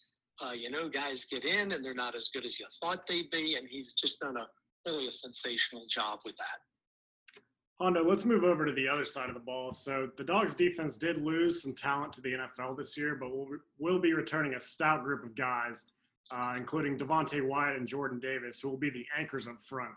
Uh, 0.41 0.53
you 0.53 0.71
know, 0.71 0.89
guys 0.89 1.25
get 1.27 1.45
in 1.45 1.73
and 1.73 1.85
they're 1.85 1.95
not 1.95 2.15
as 2.17 2.31
good 2.35 2.45
as 2.45 2.59
you 2.59 2.67
thought 2.83 3.07
they'd 3.07 3.31
be, 3.31 3.55
and 3.55 3.69
he's 3.69 3.93
just 3.93 4.19
done 4.21 4.37
a 4.37 4.47
really 4.89 5.07
a 5.07 5.13
sensational 5.13 5.85
job 5.89 6.19
with 6.25 6.37
that. 6.37 7.41
Hondo, 7.81 8.05
let's 8.05 8.25
move 8.25 8.45
over 8.45 8.67
to 8.67 8.73
the 8.73 8.89
other 8.89 9.05
side 9.05 9.29
of 9.29 9.35
the 9.35 9.41
ball. 9.41 9.73
So 9.73 10.09
the 10.17 10.25
Dogs 10.25 10.55
defense 10.55 10.97
did 10.97 11.23
lose 11.23 11.63
some 11.63 11.75
talent 11.75 12.13
to 12.15 12.21
the 12.21 12.33
NFL 12.33 12.77
this 12.77 12.97
year, 12.97 13.17
but 13.17 13.31
we'll, 13.35 13.49
we'll 13.79 13.99
be 13.99 14.13
returning 14.13 14.55
a 14.55 14.61
stout 14.61 15.03
group 15.03 15.25
of 15.25 15.35
guys 15.35 15.87
uh, 16.31 16.55
including 16.57 16.99
Devonte 16.99 17.47
Wyatt 17.47 17.79
and 17.79 17.89
Jordan 17.89 18.19
Davis, 18.19 18.61
who 18.61 18.71
will 18.71 18.79
be 18.79 18.91
the 18.91 19.05
anchors 19.19 19.47
up 19.47 19.61
front. 19.63 19.93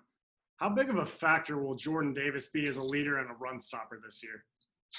How 0.57 0.69
big 0.69 0.89
of 0.89 0.97
a 0.97 1.05
factor 1.05 1.59
will 1.59 1.75
Jordan 1.75 2.13
Davis 2.13 2.49
be 2.49 2.67
as 2.67 2.77
a 2.77 2.83
leader 2.83 3.19
and 3.19 3.29
a 3.29 3.33
run 3.33 3.59
stopper 3.59 3.99
this 4.03 4.21
year? 4.23 4.43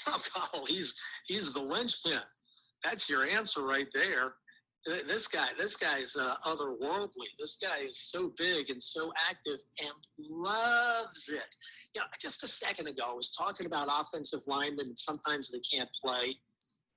Oh, 0.53 0.65
he's 0.65 0.95
he's 1.27 1.51
the 1.51 1.59
linchpin. 1.59 2.21
That's 2.83 3.09
your 3.09 3.25
answer 3.25 3.65
right 3.65 3.87
there. 3.93 4.33
This 4.85 5.27
guy, 5.27 5.49
this 5.57 5.75
guy's 5.75 6.15
uh, 6.15 6.35
otherworldly. 6.45 7.27
This 7.37 7.57
guy 7.61 7.79
is 7.79 7.99
so 7.99 8.31
big 8.37 8.69
and 8.69 8.81
so 8.81 9.11
active 9.29 9.59
and 9.79 9.91
loves 10.29 11.27
it. 11.27 11.55
You 11.93 12.01
know, 12.01 12.07
just 12.19 12.43
a 12.43 12.47
second 12.47 12.87
ago, 12.87 13.03
I 13.09 13.13
was 13.13 13.35
talking 13.35 13.65
about 13.65 13.89
offensive 13.91 14.41
linemen 14.47 14.87
and 14.87 14.97
sometimes 14.97 15.49
they 15.49 15.59
can't 15.59 15.89
play, 16.01 16.35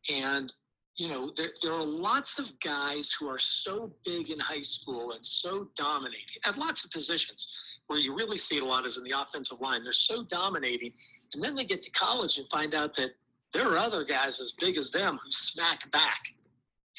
and 0.08 0.52
you 0.96 1.08
know, 1.08 1.30
there, 1.36 1.50
there 1.62 1.72
are 1.72 1.82
lots 1.82 2.38
of 2.38 2.52
guys 2.60 3.14
who 3.18 3.26
are 3.26 3.38
so 3.38 3.92
big 4.04 4.30
in 4.30 4.38
high 4.38 4.60
school 4.60 5.12
and 5.12 5.24
so 5.24 5.68
dominating 5.74 6.36
at 6.44 6.58
lots 6.58 6.84
of 6.84 6.90
positions 6.90 7.48
where 7.86 7.98
you 7.98 8.14
really 8.14 8.38
see 8.38 8.56
it 8.56 8.62
a 8.62 8.66
lot 8.66 8.86
is 8.86 8.98
in 8.98 9.04
the 9.04 9.14
offensive 9.18 9.60
line. 9.60 9.82
They're 9.82 9.92
so 9.92 10.22
dominating. 10.24 10.92
And 11.34 11.42
then 11.42 11.54
they 11.54 11.64
get 11.64 11.82
to 11.82 11.90
college 11.90 12.38
and 12.38 12.46
find 12.50 12.74
out 12.74 12.94
that 12.96 13.12
there 13.52 13.70
are 13.70 13.78
other 13.78 14.04
guys 14.04 14.40
as 14.40 14.52
big 14.52 14.76
as 14.76 14.90
them 14.90 15.18
who 15.22 15.30
smack 15.30 15.90
back. 15.92 16.20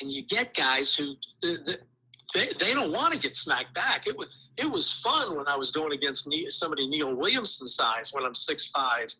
And 0.01 0.11
you 0.11 0.23
get 0.23 0.55
guys 0.55 0.95
who, 0.95 1.15
the, 1.41 1.59
the, 1.63 1.79
they, 2.33 2.49
they 2.59 2.73
don't 2.73 2.91
want 2.91 3.13
to 3.13 3.19
get 3.19 3.37
smacked 3.37 3.73
back. 3.73 4.07
It 4.07 4.17
was 4.17 4.27
it 4.57 4.69
was 4.69 4.91
fun 5.01 5.35
when 5.35 5.47
I 5.47 5.55
was 5.57 5.71
going 5.71 5.93
against 5.93 6.29
somebody 6.49 6.87
Neil 6.87 7.15
Williamson 7.15 7.65
size 7.65 8.13
when 8.13 8.23
I'm 8.23 8.35
six 8.35 8.69
five 8.69 9.13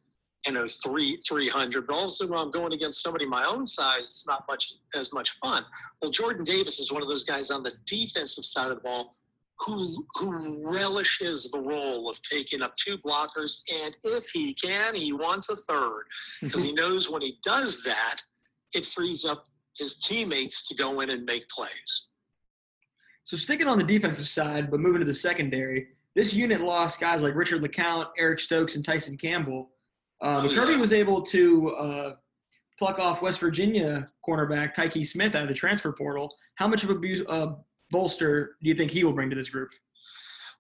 you 0.46 0.54
know, 0.54 0.68
three, 0.68 1.18
300. 1.28 1.88
But 1.88 1.96
also 1.96 2.28
when 2.28 2.40
I'm 2.40 2.52
going 2.52 2.74
against 2.74 3.02
somebody 3.02 3.26
my 3.26 3.46
own 3.46 3.66
size, 3.66 4.06
it's 4.06 4.28
not 4.28 4.46
much 4.48 4.74
as 4.94 5.14
much 5.14 5.38
fun. 5.40 5.64
Well, 6.02 6.12
Jordan 6.12 6.44
Davis 6.44 6.80
is 6.80 6.92
one 6.92 7.02
of 7.02 7.08
those 7.08 7.24
guys 7.24 7.52
on 7.52 7.64
the 7.64 7.72
defensive 7.86 8.46
side 8.46 8.72
of 8.72 8.78
the 8.78 8.84
ball 8.84 9.14
who, 9.60 9.88
who 10.16 10.70
relishes 10.70 11.50
the 11.52 11.60
role 11.60 12.10
of 12.10 12.22
taking 12.22 12.62
up 12.62 12.76
two 12.76 12.98
blockers. 12.98 13.62
And 13.84 13.96
if 14.04 14.30
he 14.30 14.54
can, 14.54 14.96
he 14.96 15.14
wants 15.14 15.50
a 15.50 15.56
third 15.56 16.04
because 16.42 16.64
he 16.64 16.74
knows 16.74 17.10
when 17.10 17.22
he 17.22 17.38
does 17.44 17.82
that, 17.84 18.18
it 18.74 18.86
frees 18.86 19.26
up 19.26 19.48
his 19.78 19.96
teammates 19.96 20.68
to 20.68 20.76
go 20.76 21.02
in 21.02 21.10
and 21.10 21.24
make 21.26 21.48
plays. 21.50 22.08
So 23.24 23.38
sticking 23.38 23.68
on 23.68 23.78
the 23.78 23.84
defensive 23.84 24.28
side, 24.28 24.70
but 24.70 24.80
moving 24.80 25.00
to 25.00 25.06
the 25.06 25.14
secondary, 25.14 25.88
this 26.16 26.34
unit 26.34 26.62
lost 26.62 27.00
guys 27.00 27.24
like 27.24 27.36
Richard 27.36 27.62
LeCounte, 27.62 28.10
Eric 28.18 28.40
Stokes, 28.40 28.76
and 28.76 28.86
Tyson 28.86 29.18
Campbell. 29.18 29.72
Uh, 30.24 30.42
but 30.42 30.56
Kirby 30.56 30.78
was 30.78 30.94
able 30.94 31.22
to 31.22 31.70
uh, 31.72 32.16
pluck 32.80 32.98
off 32.98 33.22
West 33.22 33.42
Virginia 33.42 34.08
cornerback 34.28 34.74
Tykee 34.74 35.06
Smith 35.06 35.36
out 35.36 35.44
of 35.44 35.50
the 35.50 35.54
transfer 35.54 35.92
portal. 35.92 36.34
How 36.56 36.68
much 36.68 36.86
of 36.86 36.90
a 36.90 37.30
uh, 37.30 37.56
bolster 37.92 38.56
do 38.64 38.70
you 38.70 38.74
think 38.74 38.90
he 38.90 39.04
will 39.04 39.12
bring 39.12 39.30
to 39.30 39.36
this 39.36 39.50
group? 39.50 39.70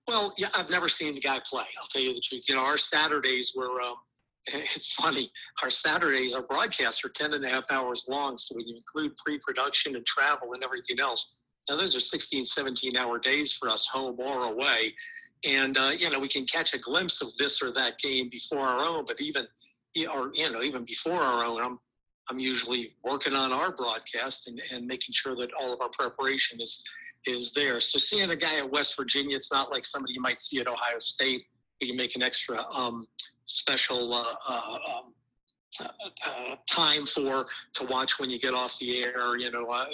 Well, 0.05 0.33
yeah, 0.37 0.49
I've 0.53 0.69
never 0.69 0.89
seen 0.89 1.15
the 1.15 1.21
guy 1.21 1.39
play. 1.49 1.63
I'll 1.81 1.87
tell 1.87 2.01
you 2.01 2.13
the 2.13 2.19
truth. 2.19 2.43
You 2.49 2.55
know, 2.55 2.65
our 2.65 2.77
Saturdays 2.77 3.53
were. 3.55 3.81
Um, 3.81 3.95
it's 4.47 4.93
funny. 4.95 5.29
Our 5.63 5.69
Saturdays, 5.69 6.33
our 6.33 6.41
broadcasts 6.41 7.05
are 7.05 7.09
10 7.09 7.33
and 7.33 7.45
a 7.45 7.49
half 7.49 7.63
hours 7.71 8.05
long. 8.09 8.37
So 8.37 8.55
when 8.55 8.67
you 8.67 8.75
include 8.75 9.15
pre-production 9.15 9.95
and 9.95 10.05
travel 10.05 10.51
and 10.51 10.61
everything 10.61 10.99
else, 10.99 11.39
now 11.69 11.77
those 11.77 11.95
are 11.95 12.01
16, 12.01 12.43
17 12.43 12.97
hour 12.97 13.17
days 13.17 13.53
for 13.53 13.69
us, 13.69 13.87
home 13.87 14.17
or 14.19 14.51
away 14.51 14.93
and 15.45 15.77
uh, 15.77 15.91
you 15.97 16.09
know 16.09 16.19
we 16.19 16.27
can 16.27 16.45
catch 16.45 16.73
a 16.73 16.79
glimpse 16.79 17.21
of 17.21 17.29
this 17.37 17.61
or 17.61 17.71
that 17.73 17.99
game 17.99 18.29
before 18.29 18.59
our 18.59 18.79
own. 18.79 19.05
But 19.05 19.19
even 19.21 19.45
or 20.13 20.31
you 20.33 20.49
know 20.49 20.61
even 20.61 20.83
before 20.83 21.21
our 21.21 21.43
own, 21.43 21.61
I'm 21.61 21.79
I'm 22.29 22.39
usually 22.39 22.95
working 23.03 23.33
on 23.33 23.51
our 23.51 23.71
broadcast 23.75 24.47
and, 24.47 24.61
and 24.71 24.87
making 24.87 25.13
sure 25.13 25.35
that 25.35 25.51
all 25.59 25.73
of 25.73 25.81
our 25.81 25.89
preparation 25.89 26.61
is 26.61 26.83
is 27.25 27.51
there. 27.51 27.79
So 27.79 27.97
seeing 27.97 28.29
a 28.31 28.35
guy 28.35 28.57
at 28.57 28.69
West 28.69 28.97
Virginia, 28.97 29.35
it's 29.35 29.51
not 29.51 29.71
like 29.71 29.85
somebody 29.85 30.13
you 30.13 30.21
might 30.21 30.41
see 30.41 30.59
at 30.59 30.67
Ohio 30.67 30.99
State. 30.99 31.45
We 31.81 31.87
can 31.87 31.97
make 31.97 32.15
an 32.15 32.23
extra 32.23 32.63
um, 32.73 33.07
special 33.45 34.13
uh, 34.13 34.25
uh, 34.47 34.77
um, 34.87 35.13
uh, 35.79 35.87
uh, 36.25 36.55
time 36.69 37.05
for 37.05 37.45
to 37.73 37.85
watch 37.85 38.19
when 38.19 38.29
you 38.29 38.39
get 38.39 38.53
off 38.53 38.77
the 38.79 39.03
air, 39.03 39.37
you 39.37 39.51
know, 39.51 39.65
uh, 39.65 39.85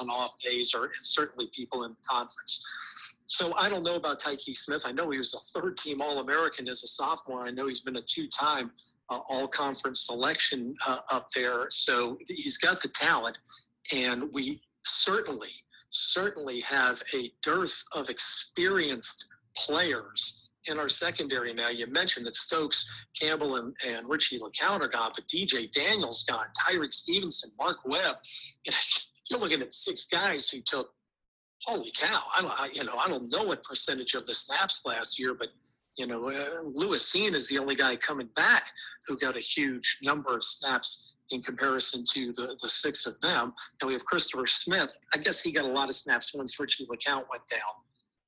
on 0.00 0.10
off 0.10 0.32
days, 0.42 0.74
or 0.74 0.90
certainly 1.00 1.48
people 1.54 1.84
in 1.84 1.92
the 1.92 2.08
conference. 2.08 2.64
So 3.28 3.54
I 3.58 3.68
don't 3.68 3.84
know 3.84 3.96
about 3.96 4.20
Tykee 4.20 4.56
Smith. 4.56 4.82
I 4.86 4.92
know 4.92 5.10
he 5.10 5.18
was 5.18 5.34
a 5.34 5.60
third 5.60 5.76
team 5.76 6.00
All 6.00 6.20
American 6.20 6.66
as 6.66 6.82
a 6.82 6.86
sophomore. 6.86 7.46
I 7.46 7.50
know 7.50 7.68
he's 7.68 7.82
been 7.82 7.96
a 7.96 8.02
two 8.02 8.26
time 8.26 8.72
uh, 9.10 9.20
All 9.28 9.46
Conference 9.46 10.06
selection 10.06 10.74
uh, 10.86 11.00
up 11.10 11.28
there. 11.34 11.66
So 11.68 12.16
he's 12.26 12.56
got 12.56 12.80
the 12.80 12.88
talent. 12.88 13.38
And 13.94 14.32
we 14.32 14.62
certainly, 14.82 15.50
certainly 15.90 16.60
have 16.60 17.02
a 17.14 17.30
dearth 17.42 17.84
of 17.92 18.08
experienced 18.08 19.26
players 19.54 20.48
in 20.66 20.78
our 20.78 20.88
secondary 20.88 21.52
now. 21.52 21.68
You 21.68 21.86
mentioned 21.86 22.24
that 22.26 22.34
Stokes, 22.36 22.88
Campbell, 23.18 23.56
and, 23.56 23.76
and 23.86 24.08
Richie 24.08 24.38
LeCounte 24.38 24.80
are 24.80 24.88
gone, 24.88 25.12
but 25.14 25.28
DJ 25.28 25.70
Daniels 25.70 26.24
gone, 26.24 26.46
Tyrique 26.66 26.94
Stevenson, 26.94 27.50
Mark 27.58 27.76
Webb. 27.84 28.16
You 28.64 28.72
know, 28.72 28.78
you're 29.28 29.40
looking 29.40 29.60
at 29.60 29.74
six 29.74 30.06
guys 30.06 30.48
who 30.48 30.62
took 30.62 30.90
holy 31.68 31.90
cow! 31.90 32.22
I 32.34 32.40
don't, 32.40 32.60
I, 32.60 32.70
you 32.72 32.84
know, 32.84 32.96
I 32.96 33.08
don't 33.08 33.30
know 33.30 33.44
what 33.44 33.62
percentage 33.62 34.14
of 34.14 34.26
the 34.26 34.34
snaps 34.34 34.82
last 34.86 35.18
year, 35.18 35.34
but 35.34 35.48
you 35.98 36.06
know, 36.06 36.30
uh, 36.30 36.62
Lewis 36.62 37.12
Cine 37.12 37.34
is 37.34 37.48
the 37.48 37.58
only 37.58 37.74
guy 37.74 37.96
coming 37.96 38.28
back 38.36 38.68
who 39.06 39.18
got 39.18 39.36
a 39.36 39.40
huge 39.40 39.98
number 40.02 40.34
of 40.34 40.44
snaps 40.44 41.14
in 41.30 41.42
comparison 41.42 42.04
to 42.12 42.32
the, 42.32 42.56
the 42.62 42.68
six 42.68 43.04
of 43.04 43.20
them. 43.20 43.52
And 43.80 43.88
we 43.88 43.92
have 43.94 44.04
Christopher 44.04 44.46
Smith. 44.46 44.96
I 45.12 45.18
guess 45.18 45.42
he 45.42 45.52
got 45.52 45.64
a 45.64 45.68
lot 45.68 45.88
of 45.88 45.96
snaps 45.96 46.32
once 46.34 46.58
Richie 46.58 46.86
LeCounte 46.86 47.26
went 47.30 47.42
down. 47.50 47.74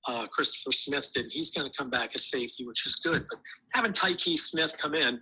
Uh, 0.06 0.26
Christopher 0.26 0.72
Smith 0.72 1.08
did. 1.14 1.30
He's 1.30 1.50
going 1.50 1.70
to 1.70 1.76
come 1.76 1.90
back 1.90 2.14
at 2.14 2.20
safety, 2.20 2.66
which 2.66 2.86
is 2.86 2.96
good. 2.96 3.24
But 3.30 3.40
having 3.72 3.92
Tykee 3.92 4.38
Smith 4.38 4.74
come 4.76 4.94
in 4.94 5.20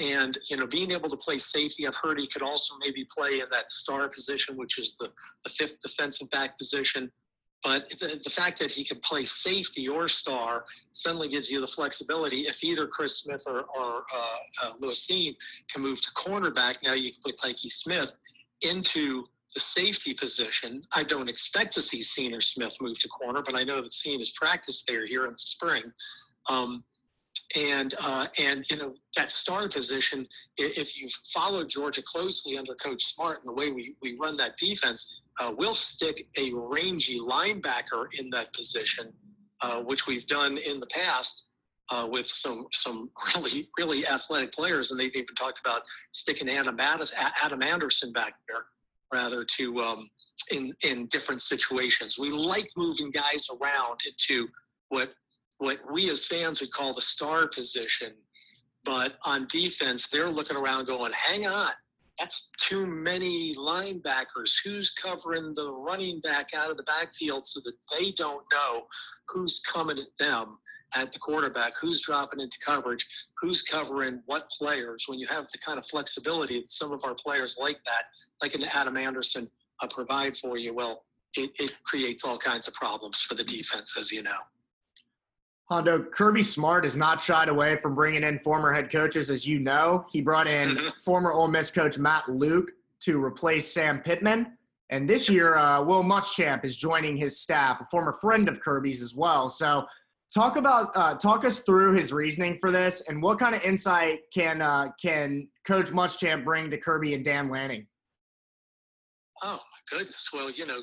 and 0.00 0.38
you 0.50 0.56
know 0.56 0.66
being 0.66 0.90
able 0.90 1.08
to 1.08 1.16
play 1.16 1.38
safety, 1.38 1.86
I've 1.86 1.96
heard 1.96 2.18
he 2.18 2.26
could 2.26 2.42
also 2.42 2.74
maybe 2.80 3.06
play 3.16 3.40
in 3.40 3.46
that 3.50 3.70
star 3.70 4.08
position, 4.08 4.56
which 4.56 4.78
is 4.78 4.96
the, 4.98 5.10
the 5.44 5.50
fifth 5.50 5.80
defensive 5.80 6.30
back 6.30 6.58
position. 6.58 7.10
But 7.64 7.88
the, 7.98 8.20
the, 8.22 8.30
fact 8.30 8.58
that 8.58 8.70
he 8.70 8.84
can 8.84 9.00
play 9.00 9.24
safety 9.24 9.88
or 9.88 10.06
star 10.06 10.66
suddenly 10.92 11.28
gives 11.28 11.50
you 11.50 11.62
the 11.62 11.66
flexibility. 11.66 12.40
If 12.42 12.62
either 12.62 12.86
Chris 12.86 13.20
Smith 13.20 13.42
or, 13.46 13.64
or 13.74 14.04
uh, 14.14 14.66
uh, 14.66 14.72
Cine 14.92 15.34
can 15.72 15.82
move 15.82 16.00
to 16.02 16.10
cornerback, 16.10 16.82
now 16.84 16.92
you 16.92 17.10
can 17.10 17.20
put 17.24 17.38
Tykee 17.38 17.72
Smith 17.72 18.14
into 18.60 19.24
the 19.54 19.60
safety 19.60 20.12
position. 20.12 20.82
I 20.92 21.04
don't 21.04 21.28
expect 21.28 21.72
to 21.74 21.80
see 21.80 22.00
Cine 22.00 22.36
or 22.36 22.42
Smith 22.42 22.76
move 22.82 22.98
to 22.98 23.08
corner, 23.08 23.40
but 23.40 23.54
I 23.54 23.64
know 23.64 23.80
that 23.80 23.92
Cine 23.92 24.18
has 24.18 24.30
practiced 24.30 24.86
there 24.86 25.06
here 25.06 25.24
in 25.24 25.32
the 25.32 25.38
spring. 25.38 25.84
Um, 26.50 26.84
and 27.56 27.94
uh, 28.00 28.26
and 28.38 28.68
you 28.70 28.76
know 28.76 28.94
that 29.16 29.30
star 29.30 29.68
position. 29.68 30.26
If 30.56 30.96
you've 31.00 31.12
followed 31.32 31.68
Georgia 31.68 32.02
closely 32.02 32.58
under 32.58 32.74
Coach 32.74 33.04
Smart 33.04 33.40
and 33.40 33.48
the 33.48 33.54
way 33.54 33.70
we, 33.70 33.96
we 34.02 34.16
run 34.18 34.36
that 34.38 34.56
defense, 34.56 35.22
uh, 35.38 35.52
we'll 35.56 35.74
stick 35.74 36.26
a 36.36 36.52
rangy 36.54 37.18
linebacker 37.18 38.06
in 38.18 38.30
that 38.30 38.52
position, 38.52 39.12
uh, 39.60 39.82
which 39.82 40.06
we've 40.06 40.26
done 40.26 40.58
in 40.58 40.80
the 40.80 40.86
past 40.86 41.44
uh, 41.90 42.06
with 42.10 42.26
some 42.26 42.66
some 42.72 43.10
really 43.36 43.68
really 43.78 44.06
athletic 44.06 44.52
players, 44.52 44.90
and 44.90 44.98
they've 44.98 45.14
even 45.14 45.34
talked 45.34 45.60
about 45.60 45.82
sticking 46.12 46.48
Adam, 46.48 46.78
Adam 46.80 47.62
Anderson 47.62 48.12
back 48.12 48.34
there 48.48 48.64
rather 49.12 49.44
to 49.44 49.80
um, 49.80 50.08
in 50.50 50.74
in 50.82 51.06
different 51.06 51.42
situations. 51.42 52.18
We 52.18 52.28
like 52.28 52.68
moving 52.76 53.10
guys 53.10 53.48
around 53.60 53.98
into 54.06 54.48
what 54.88 55.12
what 55.58 55.78
we 55.92 56.10
as 56.10 56.26
fans 56.26 56.60
would 56.60 56.72
call 56.72 56.94
the 56.94 57.02
star 57.02 57.48
position, 57.48 58.12
but 58.84 59.18
on 59.24 59.46
defense, 59.48 60.08
they're 60.08 60.30
looking 60.30 60.56
around 60.56 60.86
going, 60.86 61.12
"Hang 61.12 61.46
on, 61.46 61.72
that's 62.18 62.50
too 62.58 62.86
many 62.86 63.54
linebackers. 63.56 64.52
Who's 64.64 64.90
covering 64.90 65.54
the 65.54 65.72
running 65.72 66.20
back 66.20 66.54
out 66.54 66.70
of 66.70 66.76
the 66.76 66.82
backfield 66.84 67.46
so 67.46 67.60
that 67.64 67.74
they 67.90 68.12
don't 68.12 68.44
know 68.52 68.86
who's 69.28 69.60
coming 69.60 69.98
at 69.98 70.16
them 70.18 70.58
at 70.94 71.12
the 71.12 71.18
quarterback, 71.18 71.72
who's 71.80 72.00
dropping 72.00 72.40
into 72.40 72.56
coverage, 72.64 73.04
who's 73.40 73.62
covering 73.62 74.22
what 74.26 74.48
players. 74.50 75.04
When 75.08 75.18
you 75.18 75.26
have 75.26 75.46
the 75.50 75.58
kind 75.58 75.78
of 75.78 75.86
flexibility 75.86 76.60
that 76.60 76.70
some 76.70 76.92
of 76.92 77.00
our 77.04 77.14
players 77.14 77.56
like 77.60 77.78
that, 77.84 78.04
like 78.42 78.54
an 78.54 78.64
Adam 78.64 78.96
Anderson, 78.96 79.50
uh, 79.82 79.88
provide 79.88 80.36
for 80.36 80.56
you, 80.56 80.72
well, 80.72 81.04
it, 81.36 81.50
it 81.58 81.72
creates 81.84 82.24
all 82.24 82.38
kinds 82.38 82.68
of 82.68 82.74
problems 82.74 83.20
for 83.22 83.34
the 83.34 83.42
defense, 83.42 83.96
as 83.98 84.12
you 84.12 84.22
know. 84.22 84.38
Hondo, 85.70 86.02
Kirby 86.02 86.42
Smart 86.42 86.84
is 86.84 86.94
not 86.94 87.20
shied 87.20 87.48
away 87.48 87.76
from 87.76 87.94
bringing 87.94 88.22
in 88.22 88.38
former 88.38 88.72
head 88.72 88.90
coaches, 88.90 89.30
as 89.30 89.46
you 89.46 89.60
know. 89.60 90.04
He 90.12 90.20
brought 90.20 90.46
in 90.46 90.70
mm-hmm. 90.70 90.88
former 91.02 91.32
Ole 91.32 91.48
Miss 91.48 91.70
coach 91.70 91.98
Matt 91.98 92.28
Luke 92.28 92.72
to 93.00 93.22
replace 93.22 93.72
Sam 93.72 94.00
Pittman. 94.00 94.58
And 94.90 95.08
this 95.08 95.28
year, 95.28 95.56
uh, 95.56 95.82
Will 95.82 96.02
Muschamp 96.02 96.64
is 96.64 96.76
joining 96.76 97.16
his 97.16 97.40
staff, 97.40 97.80
a 97.80 97.84
former 97.86 98.12
friend 98.12 98.48
of 98.48 98.60
Kirby's 98.60 99.02
as 99.02 99.14
well. 99.14 99.48
So, 99.48 99.86
talk 100.32 100.56
about 100.56 100.90
uh, 100.94 101.14
talk 101.14 101.44
us 101.44 101.60
through 101.60 101.94
his 101.94 102.12
reasoning 102.12 102.58
for 102.60 102.70
this, 102.70 103.08
and 103.08 103.22
what 103.22 103.38
kind 103.38 103.54
of 103.54 103.62
insight 103.62 104.20
can 104.32 104.60
uh, 104.60 104.88
can 105.00 105.48
Coach 105.64 105.90
Muschamp 105.90 106.44
bring 106.44 106.68
to 106.70 106.76
Kirby 106.76 107.14
and 107.14 107.24
Dan 107.24 107.48
Lanning? 107.48 107.86
Oh 109.42 109.56
my 109.56 109.98
goodness! 109.98 110.28
Well, 110.32 110.50
you 110.50 110.66
know, 110.66 110.82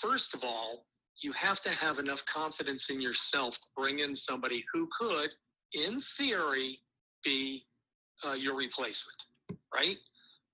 first 0.00 0.34
of 0.34 0.44
all, 0.44 0.86
you 1.20 1.32
have 1.32 1.60
to 1.62 1.70
have 1.70 1.98
enough 1.98 2.24
confidence 2.26 2.90
in 2.90 3.00
yourself 3.00 3.54
to 3.56 3.66
bring 3.76 4.00
in 4.00 4.14
somebody 4.14 4.64
who 4.72 4.88
could, 4.96 5.30
in 5.72 6.00
theory, 6.16 6.78
be 7.24 7.64
uh, 8.24 8.32
your 8.32 8.56
replacement, 8.56 9.18
right? 9.74 9.96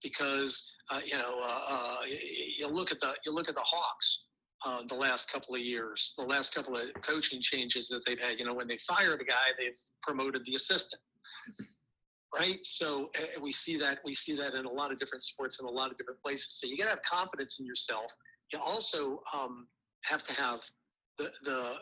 Because 0.03 0.71
uh, 0.91 1.01
you 1.05 1.17
know 1.17 1.39
uh, 1.43 1.65
uh 1.69 1.97
you 2.07 2.67
look 2.69 2.93
at 2.93 3.01
the 3.01 3.15
you 3.25 3.33
look 3.33 3.49
at 3.49 3.55
the 3.55 3.63
Hawks 3.63 4.21
uh, 4.65 4.83
the 4.89 4.95
last 4.95 5.31
couple 5.31 5.55
of 5.55 5.61
years, 5.61 6.15
the 6.17 6.25
last 6.25 6.55
couple 6.55 6.77
of 6.77 6.89
coaching 7.03 7.41
changes 7.41 7.89
that 7.89 8.05
they've 8.07 8.19
had. 8.19 8.39
You 8.39 8.47
know, 8.47 8.55
when 8.55 8.67
they 8.67 8.79
fired 8.79 9.21
a 9.21 9.25
guy, 9.25 9.53
they've 9.59 9.77
promoted 10.03 10.43
the 10.45 10.55
assistant, 10.55 11.03
right? 12.39 12.59
So 12.63 13.11
uh, 13.19 13.41
we 13.41 13.53
see 13.53 13.77
that 13.79 13.99
we 14.05 14.15
see 14.15 14.37
that 14.37 14.55
in 14.55 14.65
a 14.65 14.71
lot 14.71 14.93
of 14.93 14.99
different 14.99 15.23
sports 15.23 15.61
in 15.61 15.67
a 15.67 15.71
lot 15.71 15.91
of 15.91 15.97
different 15.97 16.21
places. 16.23 16.59
So 16.61 16.67
you 16.67 16.77
got 16.79 16.85
to 16.85 16.91
have 16.91 17.03
confidence 17.03 17.59
in 17.61 17.67
yourself. 17.67 18.13
You 18.53 18.59
also 18.59 19.21
um, 19.33 19.67
have 20.05 20.25
to 20.25 20.33
have 20.35 20.61
the, 21.19 21.31
the 21.45 21.75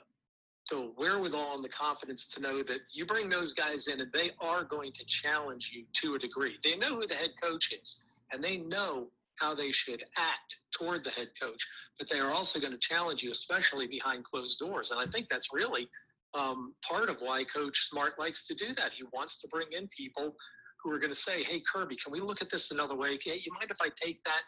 the 0.70 0.92
wherewithal 0.96 1.56
and 1.56 1.64
the 1.64 1.68
confidence 1.68 2.28
to 2.28 2.40
know 2.40 2.62
that 2.62 2.78
you 2.92 3.04
bring 3.04 3.28
those 3.28 3.52
guys 3.52 3.88
in 3.88 4.00
and 4.00 4.12
they 4.12 4.30
are 4.40 4.62
going 4.62 4.92
to 4.92 5.04
challenge 5.06 5.72
you 5.74 5.84
to 5.92 6.14
a 6.14 6.18
degree. 6.18 6.56
They 6.62 6.76
know 6.76 6.96
who 6.96 7.06
the 7.06 7.14
head 7.14 7.30
coach 7.42 7.72
is 7.72 8.20
and 8.32 8.42
they 8.42 8.58
know 8.58 9.08
how 9.40 9.54
they 9.54 9.72
should 9.72 10.04
act 10.16 10.56
toward 10.78 11.04
the 11.04 11.10
head 11.10 11.28
coach, 11.40 11.66
but 11.98 12.08
they 12.08 12.20
are 12.20 12.30
also 12.30 12.60
going 12.60 12.72
to 12.72 12.78
challenge 12.78 13.22
you, 13.22 13.30
especially 13.32 13.86
behind 13.86 14.24
closed 14.24 14.58
doors. 14.58 14.90
And 14.90 15.00
I 15.00 15.10
think 15.10 15.26
that's 15.28 15.48
really 15.52 15.88
um, 16.34 16.74
part 16.88 17.10
of 17.10 17.16
why 17.20 17.44
Coach 17.44 17.88
Smart 17.88 18.18
likes 18.18 18.46
to 18.46 18.54
do 18.54 18.74
that. 18.76 18.92
He 18.92 19.04
wants 19.12 19.40
to 19.40 19.48
bring 19.48 19.66
in 19.72 19.88
people 19.96 20.34
who 20.82 20.92
are 20.92 20.98
going 20.98 21.12
to 21.12 21.18
say, 21.18 21.42
"Hey, 21.42 21.62
Kirby, 21.72 21.96
can 21.96 22.12
we 22.12 22.20
look 22.20 22.40
at 22.42 22.50
this 22.50 22.70
another 22.70 22.96
way? 22.96 23.14
Okay, 23.14 23.40
you 23.44 23.52
mind 23.54 23.70
if 23.70 23.76
I 23.80 23.90
take 24.00 24.22
that 24.24 24.42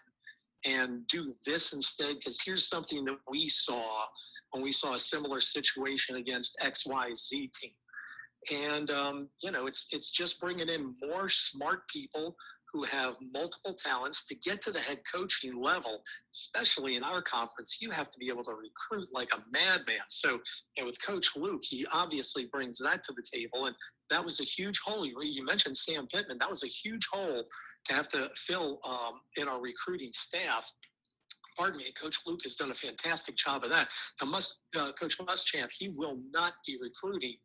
and 0.64 1.06
do 1.08 1.32
this 1.46 1.72
instead? 1.72 2.16
Because 2.18 2.40
here's 2.44 2.68
something 2.68 3.04
that 3.04 3.18
we 3.30 3.48
saw 3.48 4.04
when 4.52 4.62
we 4.62 4.72
saw 4.72 4.94
a 4.94 4.98
similar 4.98 5.40
situation 5.40 6.16
against 6.16 6.56
X 6.60 6.86
Y 6.86 7.10
Z 7.14 7.50
team." 7.60 7.72
And 8.52 8.90
um, 8.90 9.28
you 9.42 9.50
know, 9.50 9.66
it's 9.66 9.86
it's 9.90 10.10
just 10.10 10.40
bringing 10.40 10.68
in 10.68 10.94
more 11.02 11.28
smart 11.28 11.88
people 11.88 12.36
who 12.74 12.82
have 12.82 13.14
multiple 13.32 13.72
talents 13.72 14.26
to 14.26 14.34
get 14.34 14.60
to 14.60 14.72
the 14.72 14.80
head 14.80 14.98
coaching 15.10 15.54
level, 15.54 16.02
especially 16.34 16.96
in 16.96 17.04
our 17.04 17.22
conference, 17.22 17.78
you 17.80 17.88
have 17.92 18.10
to 18.10 18.18
be 18.18 18.28
able 18.28 18.42
to 18.42 18.50
recruit 18.50 19.08
like 19.12 19.28
a 19.32 19.38
madman. 19.52 20.02
So, 20.08 20.40
and 20.76 20.84
with 20.84 21.00
Coach 21.00 21.30
Luke, 21.36 21.62
he 21.62 21.86
obviously 21.92 22.46
brings 22.46 22.78
that 22.78 23.04
to 23.04 23.12
the 23.12 23.22
table. 23.32 23.66
And 23.66 23.76
that 24.10 24.22
was 24.22 24.40
a 24.40 24.44
huge 24.44 24.80
hole. 24.84 25.06
You, 25.06 25.44
mentioned 25.44 25.76
Sam 25.76 26.08
Pittman. 26.08 26.38
That 26.38 26.50
was 26.50 26.64
a 26.64 26.68
huge 26.68 27.06
hole 27.12 27.44
to 27.86 27.94
have 27.94 28.08
to 28.08 28.28
fill 28.36 28.80
um, 28.84 29.20
in 29.36 29.46
our 29.46 29.60
recruiting 29.60 30.10
staff. 30.12 30.68
Pardon 31.56 31.78
me, 31.78 31.92
Coach 31.92 32.18
Luke 32.26 32.40
has 32.42 32.56
done 32.56 32.72
a 32.72 32.74
fantastic 32.74 33.36
job 33.36 33.62
of 33.62 33.70
that. 33.70 33.86
Now, 34.20 34.28
Must, 34.28 34.52
uh, 34.76 34.90
Coach 34.98 35.16
Muschamp, 35.18 35.68
he 35.78 35.94
will 35.96 36.18
not 36.32 36.54
be 36.66 36.76
recruiting, 36.82 37.36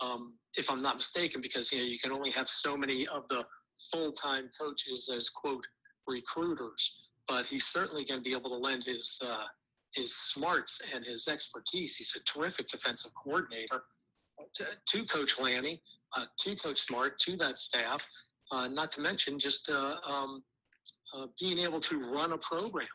um, 0.00 0.36
if 0.56 0.68
I'm 0.68 0.82
not 0.82 0.96
mistaken, 0.96 1.40
because 1.40 1.70
you 1.70 1.78
know 1.78 1.84
you 1.84 2.00
can 2.00 2.10
only 2.10 2.30
have 2.30 2.48
so 2.48 2.76
many 2.76 3.06
of 3.06 3.28
the 3.28 3.44
full-time 3.90 4.48
coaches 4.58 5.10
as 5.14 5.28
quote 5.30 5.66
recruiters, 6.06 7.10
but 7.28 7.46
he's 7.46 7.66
certainly 7.66 8.04
going 8.04 8.20
to 8.20 8.24
be 8.24 8.36
able 8.36 8.50
to 8.50 8.56
lend 8.56 8.84
his 8.84 9.20
uh, 9.26 9.44
his 9.94 10.14
smarts 10.14 10.80
and 10.94 11.04
his 11.04 11.28
expertise. 11.28 11.96
He's 11.96 12.16
a 12.16 12.24
terrific 12.24 12.66
defensive 12.68 13.12
coordinator 13.22 13.82
to, 14.54 14.64
to 14.86 15.04
Coach 15.04 15.38
Lanny, 15.38 15.82
uh, 16.16 16.24
to 16.40 16.56
Coach 16.56 16.80
Smart, 16.80 17.18
to 17.20 17.36
that 17.36 17.58
staff. 17.58 18.06
Uh, 18.50 18.68
not 18.68 18.90
to 18.92 19.00
mention 19.00 19.38
just 19.38 19.70
uh, 19.70 19.96
um, 20.06 20.42
uh, 21.14 21.26
being 21.40 21.58
able 21.58 21.80
to 21.80 22.00
run 22.10 22.32
a 22.32 22.38
program 22.38 22.86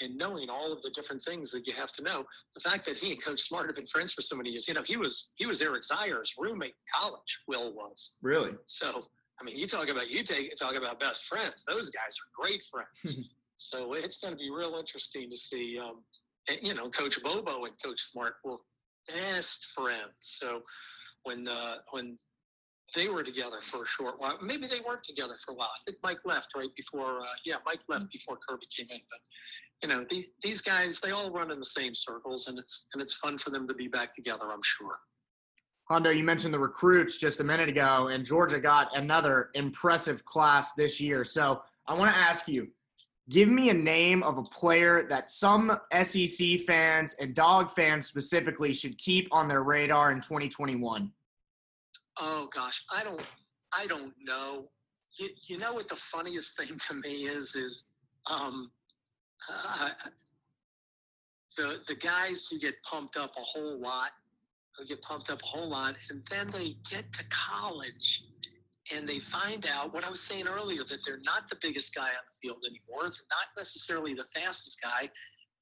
and 0.00 0.16
knowing 0.16 0.50
all 0.50 0.72
of 0.72 0.82
the 0.82 0.90
different 0.90 1.22
things 1.22 1.50
that 1.50 1.66
you 1.66 1.72
have 1.72 1.92
to 1.92 2.02
know. 2.02 2.24
The 2.54 2.60
fact 2.60 2.84
that 2.86 2.96
he 2.96 3.12
and 3.12 3.22
Coach 3.22 3.42
Smart 3.42 3.66
have 3.66 3.76
been 3.76 3.86
friends 3.86 4.12
for 4.12 4.22
so 4.22 4.36
many 4.36 4.50
years. 4.50 4.66
You 4.66 4.74
know, 4.74 4.82
he 4.82 4.96
was 4.96 5.30
he 5.36 5.46
was 5.46 5.60
Eric 5.60 5.82
Zeier's 5.84 6.34
roommate 6.38 6.74
in 6.74 7.00
college. 7.00 7.40
Will 7.46 7.72
was 7.74 8.12
really 8.22 8.52
so 8.66 9.00
I 9.40 9.44
mean, 9.44 9.56
you 9.56 9.66
talk 9.66 9.88
about 9.88 10.10
you 10.10 10.22
take 10.22 10.56
talk 10.56 10.74
about 10.74 11.00
best 11.00 11.24
friends. 11.26 11.64
Those 11.66 11.90
guys 11.90 12.16
are 12.18 12.44
great 12.44 12.64
friends. 12.70 13.28
so 13.56 13.94
it's 13.94 14.18
going 14.18 14.32
to 14.32 14.38
be 14.38 14.50
real 14.50 14.76
interesting 14.76 15.30
to 15.30 15.36
see. 15.36 15.78
Um, 15.78 16.02
and, 16.48 16.58
you 16.62 16.74
know, 16.74 16.88
Coach 16.88 17.22
Bobo 17.22 17.64
and 17.64 17.74
Coach 17.82 18.00
Smart 18.00 18.34
were 18.44 18.56
best 19.08 19.66
friends. 19.74 20.12
So 20.20 20.62
when 21.24 21.48
uh, 21.48 21.76
when 21.90 22.16
they 22.94 23.08
were 23.08 23.22
together 23.22 23.58
for 23.62 23.82
a 23.82 23.86
short 23.86 24.20
while, 24.20 24.38
maybe 24.42 24.66
they 24.66 24.80
weren't 24.86 25.02
together 25.02 25.34
for 25.44 25.52
a 25.52 25.54
while. 25.54 25.70
I 25.74 25.82
think 25.84 25.98
Mike 26.02 26.20
left 26.24 26.48
right 26.54 26.74
before. 26.76 27.20
Uh, 27.20 27.34
yeah, 27.44 27.56
Mike 27.64 27.80
left 27.88 28.10
before 28.12 28.38
Kirby 28.48 28.66
came 28.76 28.86
in. 28.90 29.00
But 29.10 29.20
you 29.82 29.88
know, 29.88 30.06
the, 30.08 30.26
these 30.42 30.60
guys 30.60 31.00
they 31.00 31.10
all 31.10 31.30
run 31.30 31.50
in 31.50 31.58
the 31.58 31.64
same 31.64 31.94
circles, 31.94 32.46
and 32.46 32.58
it's 32.58 32.86
and 32.92 33.02
it's 33.02 33.14
fun 33.14 33.38
for 33.38 33.50
them 33.50 33.66
to 33.68 33.74
be 33.74 33.88
back 33.88 34.14
together. 34.14 34.52
I'm 34.52 34.62
sure. 34.62 34.98
Hondo, 35.84 36.10
you 36.10 36.24
mentioned 36.24 36.54
the 36.54 36.58
recruits 36.58 37.18
just 37.18 37.40
a 37.40 37.44
minute 37.44 37.68
ago, 37.68 38.08
and 38.08 38.24
Georgia 38.24 38.58
got 38.58 38.96
another 38.96 39.50
impressive 39.54 40.24
class 40.24 40.72
this 40.72 41.00
year. 41.00 41.24
So 41.24 41.62
I 41.86 41.94
want 41.94 42.14
to 42.14 42.18
ask 42.18 42.48
you 42.48 42.68
give 43.30 43.48
me 43.48 43.70
a 43.70 43.74
name 43.74 44.22
of 44.22 44.38
a 44.38 44.42
player 44.42 45.06
that 45.08 45.30
some 45.30 45.78
SEC 46.02 46.60
fans 46.66 47.14
and 47.20 47.34
dog 47.34 47.70
fans 47.70 48.06
specifically 48.06 48.72
should 48.72 48.96
keep 48.98 49.28
on 49.32 49.48
their 49.48 49.62
radar 49.62 50.12
in 50.12 50.20
2021. 50.20 51.10
Oh 52.18 52.48
gosh, 52.54 52.84
I 52.90 53.02
don't, 53.02 53.34
I 53.72 53.86
don't 53.86 54.14
know. 54.24 54.64
You, 55.18 55.28
you 55.46 55.58
know 55.58 55.72
what 55.72 55.88
the 55.88 55.96
funniest 55.96 56.56
thing 56.56 56.76
to 56.88 56.94
me 56.94 57.26
is 57.26 57.54
is 57.56 57.86
um, 58.30 58.70
uh, 59.50 59.90
the 61.56 61.80
the 61.88 61.94
guys 61.94 62.48
who 62.50 62.58
get 62.58 62.74
pumped 62.82 63.16
up 63.16 63.32
a 63.36 63.42
whole 63.42 63.80
lot 63.80 64.10
get 64.86 65.02
pumped 65.02 65.30
up 65.30 65.40
a 65.42 65.46
whole 65.46 65.68
lot, 65.68 65.96
and 66.10 66.22
then 66.30 66.50
they 66.50 66.76
get 66.90 67.12
to 67.12 67.24
college 67.30 68.24
and 68.92 69.08
they 69.08 69.18
find 69.18 69.66
out 69.66 69.94
what 69.94 70.04
I 70.04 70.10
was 70.10 70.20
saying 70.20 70.46
earlier 70.46 70.82
that 70.84 70.98
they're 71.06 71.20
not 71.24 71.48
the 71.48 71.56
biggest 71.62 71.94
guy 71.94 72.08
on 72.08 72.24
the 72.30 72.48
field 72.48 72.64
anymore. 72.66 73.04
They're 73.04 73.30
not 73.30 73.48
necessarily 73.56 74.14
the 74.14 74.26
fastest 74.34 74.80
guy. 74.82 75.08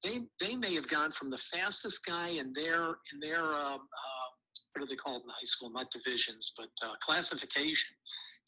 They 0.03 0.21
they 0.39 0.55
may 0.55 0.75
have 0.75 0.89
gone 0.89 1.11
from 1.11 1.29
the 1.29 1.37
fastest 1.37 2.05
guy 2.05 2.29
in 2.29 2.51
their 2.53 2.97
in 3.13 3.19
their 3.21 3.43
um, 3.43 3.79
uh, 3.79 4.27
what 4.73 4.83
are 4.83 4.87
they 4.87 4.95
called 4.95 5.23
in 5.23 5.29
high 5.29 5.45
school? 5.45 5.69
Not 5.69 5.91
divisions, 5.91 6.51
but 6.57 6.69
uh, 6.85 6.95
classification. 7.01 7.91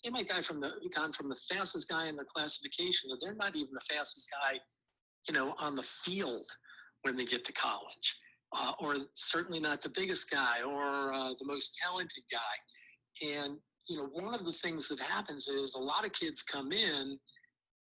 They 0.04 0.10
might 0.10 0.28
gone 0.28 0.44
from 0.44 0.60
the 0.60 0.74
gone 0.94 1.14
from 1.14 1.30
the 1.30 1.40
fastest 1.50 1.88
guy 1.88 2.08
in 2.08 2.18
the 2.18 2.26
classification, 2.26 3.12
and 3.12 3.20
they're 3.22 3.36
not 3.36 3.56
even 3.56 3.74
the 3.74 3.94
fastest 3.96 4.30
guy, 4.30 4.60
you 5.28 5.34
know, 5.34 5.56
on 5.58 5.76
the 5.76 5.84
field 5.84 6.46
when 7.04 7.16
they 7.16 7.26
get 7.26 7.46
to 7.46 7.54
college 7.54 8.16
uh, 8.54 8.72
or 8.80 8.96
certainly 9.14 9.60
not 9.60 9.82
the 9.82 9.90
biggest 9.90 10.30
guy 10.30 10.62
or 10.62 11.14
uh, 11.14 11.34
the 11.40 11.46
most 11.46 11.78
talented 11.82 12.24
guy. 12.32 13.28
And, 13.28 13.58
you 13.90 13.98
know, 13.98 14.10
one 14.14 14.34
of 14.34 14.46
the 14.46 14.54
things 14.54 14.88
that 14.90 15.00
happens 15.00 15.48
is 15.48 15.76
a 15.76 15.80
lot 15.80 16.06
of 16.06 16.14
kids 16.14 16.42
come 16.42 16.72
in 16.72 17.18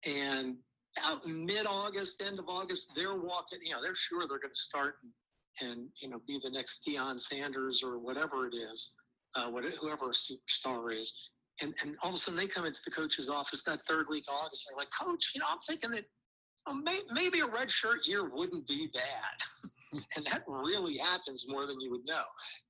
and 0.06 0.56
out 1.02 1.26
mid 1.26 1.66
August, 1.66 2.22
end 2.24 2.38
of 2.38 2.48
August, 2.48 2.92
they're 2.94 3.16
walking, 3.16 3.58
you 3.62 3.72
know, 3.72 3.82
they're 3.82 3.94
sure 3.94 4.26
they're 4.28 4.38
going 4.38 4.54
to 4.54 4.60
start 4.60 4.96
and, 5.02 5.70
and, 5.70 5.88
you 6.00 6.08
know, 6.08 6.20
be 6.26 6.38
the 6.42 6.50
next 6.50 6.86
Deion 6.86 7.18
Sanders 7.18 7.82
or 7.82 7.98
whatever 7.98 8.46
it 8.46 8.54
is, 8.54 8.92
uh, 9.34 9.48
whatever, 9.48 9.74
whoever 9.80 10.10
a 10.10 10.12
superstar 10.12 10.92
is. 10.92 11.12
And, 11.62 11.74
and 11.82 11.96
all 12.02 12.10
of 12.10 12.14
a 12.14 12.18
sudden 12.18 12.38
they 12.38 12.46
come 12.46 12.66
into 12.66 12.80
the 12.84 12.90
coach's 12.90 13.28
office 13.28 13.62
that 13.64 13.80
third 13.80 14.06
week 14.08 14.24
of 14.28 14.34
August. 14.34 14.66
They're 14.68 14.76
like, 14.76 14.88
Coach, 15.00 15.32
you 15.34 15.40
know, 15.40 15.46
I'm 15.48 15.58
thinking 15.66 15.90
that 15.90 16.04
may, 16.82 17.00
maybe 17.12 17.40
a 17.40 17.46
red 17.46 17.70
shirt 17.70 18.06
year 18.06 18.28
wouldn't 18.28 18.66
be 18.66 18.88
bad. 18.92 19.70
and 20.16 20.26
that 20.26 20.42
really 20.46 20.96
happens 20.96 21.46
more 21.48 21.66
than 21.66 21.80
you 21.80 21.90
would 21.90 22.06
know. 22.06 22.22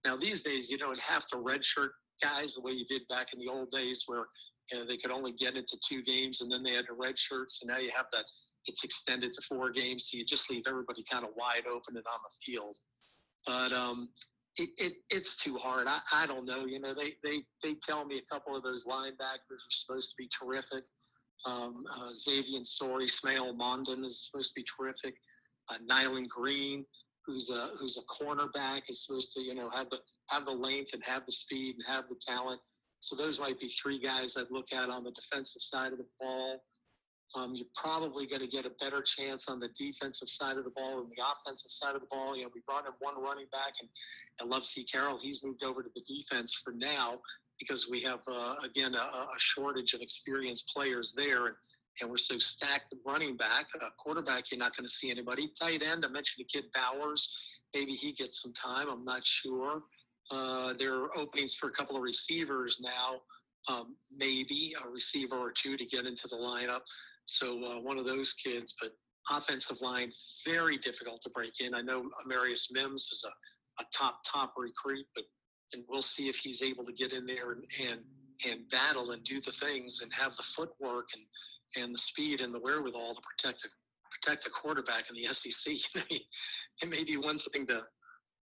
Now 0.05 0.17
these 0.17 0.43
days, 0.43 0.71
you 0.71 0.79
don't 0.79 0.99
have 1.01 1.27
to 1.27 1.37
redshirt 1.37 1.91
guys 2.23 2.55
the 2.55 2.63
way 2.63 2.73
you 2.73 2.85
did 2.87 3.03
back 3.09 3.29
in 3.33 3.39
the 3.39 3.49
old 3.49 3.71
days, 3.71 4.05
where 4.07 4.27
you 4.71 4.79
know, 4.79 4.87
they 4.87 4.97
could 4.97 5.11
only 5.11 5.33
get 5.33 5.57
into 5.57 5.77
two 5.87 6.03
games 6.03 6.41
and 6.41 6.51
then 6.51 6.63
they 6.63 6.73
had 6.73 6.87
to 6.87 6.93
redshirt. 6.93 7.47
So 7.49 7.67
now 7.67 7.79
you 7.79 7.91
have 7.97 8.07
that; 8.13 8.25
it's 8.67 8.85
extended 8.85 9.33
to 9.35 9.43
four 9.43 9.71
games, 9.71 10.09
so 10.11 10.19
you 10.19 10.25
just 10.25 10.51
leave 10.51 10.65
everybody 10.67 11.05
kind 11.11 11.25
of 11.25 11.31
wide 11.37 11.67
open 11.67 11.97
and 11.97 12.07
on 12.07 12.21
the 12.23 12.53
field. 12.53 12.77
But 13.47 13.73
um, 13.73 14.09
it, 14.57 14.71
it, 14.79 14.93
it's 15.11 15.37
too 15.37 15.57
hard. 15.57 15.87
I, 15.87 16.01
I 16.13 16.27
don't 16.27 16.47
know. 16.47 16.65
You 16.65 16.81
know, 16.81 16.95
they, 16.95 17.15
they, 17.23 17.43
they 17.63 17.75
tell 17.75 18.05
me 18.05 18.19
a 18.19 18.35
couple 18.35 18.57
of 18.57 18.63
those 18.63 18.85
linebackers 18.85 19.59
are 19.59 19.71
supposed 19.71 20.11
to 20.11 20.15
be 20.17 20.29
terrific. 20.29 20.85
Um, 21.45 21.85
uh, 21.93 22.11
Xavier 22.13 22.61
Sorey, 22.63 23.07
Smael 23.07 23.55
Mondon 23.59 24.05
is 24.05 24.27
supposed 24.31 24.55
to 24.55 24.61
be 24.61 24.65
terrific. 24.79 25.15
Uh, 25.69 25.77
Nyland 25.85 26.29
Green, 26.31 26.85
who's 27.27 27.51
a 27.51 27.71
who's 27.79 27.99
a 27.99 28.25
cornerback 28.25 28.83
is 28.89 29.05
supposed 29.05 29.33
to 29.35 29.41
you 29.41 29.55
know 29.55 29.69
have 29.71 29.91
the 29.91 29.99
have 30.29 30.45
the 30.45 30.53
length 30.53 30.93
and 30.93 31.03
have 31.05 31.25
the 31.27 31.33
speed 31.33 31.77
and 31.77 31.85
have 31.87 32.09
the 32.09 32.17
talent. 32.17 32.61
So 33.01 33.17
those 33.17 33.39
might 33.39 33.61
be 33.61 33.69
three 33.69 33.99
guys 33.99 34.37
I'd 34.39 34.51
look 34.51 34.73
at 34.73 34.89
on 34.89 35.05
the 35.05 35.13
defensive 35.13 35.61
side 35.61 35.93
of 35.93 35.99
the 35.99 36.07
ball. 36.19 36.63
Um, 37.35 37.55
you're 37.55 37.67
probably 37.75 38.27
going 38.27 38.41
to 38.41 38.47
get 38.47 38.65
a 38.65 38.71
better 38.81 39.03
chance 39.03 39.49
on 39.49 39.59
the 39.59 39.69
defensive 39.77 40.29
side 40.29 40.57
of 40.57 40.65
the 40.65 40.71
ball 40.71 41.03
than 41.03 41.11
the 41.17 41.23
offensive 41.23 41.71
side 41.71 41.95
of 41.95 42.01
the 42.01 42.07
ball. 42.07 42.37
You 42.37 42.45
know, 42.45 42.51
we 42.55 42.63
brought 42.67 42.87
in 42.87 42.93
one 43.01 43.21
running 43.23 43.47
back, 43.51 43.75
and 43.81 43.89
I 44.41 44.45
Lovasea 44.45 44.91
Carroll. 44.91 45.19
He's 45.19 45.43
moved 45.43 45.65
over 45.65 45.83
to 45.83 45.89
the 45.95 46.03
defense 46.03 46.61
for 46.65 46.73
now 46.73 47.15
because 47.59 47.89
we 47.91 48.01
have 48.03 48.21
uh, 48.29 48.55
again 48.65 48.95
a, 48.95 48.99
a, 48.99 49.27
shortage 49.39 49.95
of 49.95 50.01
experienced 50.01 50.73
players 50.75 51.13
there. 51.17 51.47
And 51.47 51.57
and 52.01 52.11
we're 52.11 52.17
so 52.17 52.39
stacked 52.39 52.93
at 52.93 52.99
running 53.07 53.37
back. 53.37 53.67
Quarterback, 53.99 54.51
you're 54.51 54.59
not 54.59 54.77
going 54.77 54.87
to 54.87 54.93
see 54.93 55.11
anybody. 55.11 55.51
Tight 55.59 55.83
end, 55.83 56.05
I 56.05 56.09
mentioned 56.09 56.45
the 56.45 56.61
kid 56.61 56.65
Bowers. 56.75 57.29
Maybe 57.75 57.93
he 57.93 58.13
gets 58.13 58.43
some 58.43 58.53
time. 58.53 58.89
I'm 58.89 59.05
not 59.05 59.25
sure. 59.25 59.83
Uh, 60.31 60.73
there 60.79 60.95
are 60.95 61.17
openings 61.17 61.55
for 61.55 61.69
a 61.69 61.73
couple 61.73 61.97
of 61.97 62.03
receivers 62.03 62.81
now, 62.83 63.21
um, 63.69 63.97
maybe 64.17 64.75
a 64.85 64.89
receiver 64.89 65.37
or 65.37 65.53
two 65.53 65.77
to 65.77 65.85
get 65.85 66.07
into 66.07 66.29
the 66.29 66.37
lineup. 66.37 66.81
So 67.27 67.63
uh, 67.65 67.81
one 67.81 67.99
of 67.99 68.05
those 68.05 68.33
kids, 68.35 68.75
but 68.81 68.91
offensive 69.31 69.81
line, 69.81 70.13
very 70.47 70.79
difficult 70.79 71.21
to 71.23 71.31
break 71.31 71.61
in. 71.61 71.75
I 71.75 71.81
know 71.81 72.09
Amarius 72.27 72.69
Mims 72.71 73.09
is 73.13 73.25
a, 73.27 73.83
a 73.83 73.87
top, 73.93 74.21
top 74.31 74.55
recruit, 74.57 75.07
but 75.15 75.25
and 75.73 75.83
we'll 75.89 76.03
see 76.03 76.29
if 76.29 76.37
he's 76.37 76.63
able 76.63 76.85
to 76.85 76.93
get 76.93 77.13
in 77.13 77.27
there 77.27 77.53
and, 77.53 77.65
and 77.81 78.01
and 78.49 78.69
battle 78.71 79.13
and 79.13 79.23
do 79.25 79.41
the 79.41 79.53
things 79.53 80.01
and 80.03 80.13
have 80.13 80.37
the 80.37 80.43
footwork 80.43 81.09
and 81.15 81.23
and 81.77 81.95
the 81.95 81.99
speed 81.99 82.41
and 82.41 82.53
the 82.53 82.61
wherewithal 82.61 83.15
to 83.15 83.21
protect 83.23 83.63
the 83.63 83.69
protect 84.11 84.45
the 84.45 84.51
quarterback 84.51 85.11
in 85.11 85.17
the 85.17 85.25
SEC. 85.33 85.75
it 86.11 86.89
may 86.89 87.05
be 87.05 87.17
one 87.17 87.39
thing 87.39 87.67
to 87.67 87.83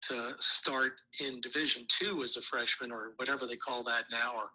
to 0.08 0.34
start 0.38 0.92
in 1.20 1.40
Division 1.40 1.86
Two 1.88 2.22
as 2.22 2.36
a 2.36 2.42
freshman 2.42 2.90
or 2.90 3.12
whatever 3.16 3.46
they 3.46 3.56
call 3.56 3.84
that 3.84 4.04
now, 4.10 4.34
or 4.34 4.50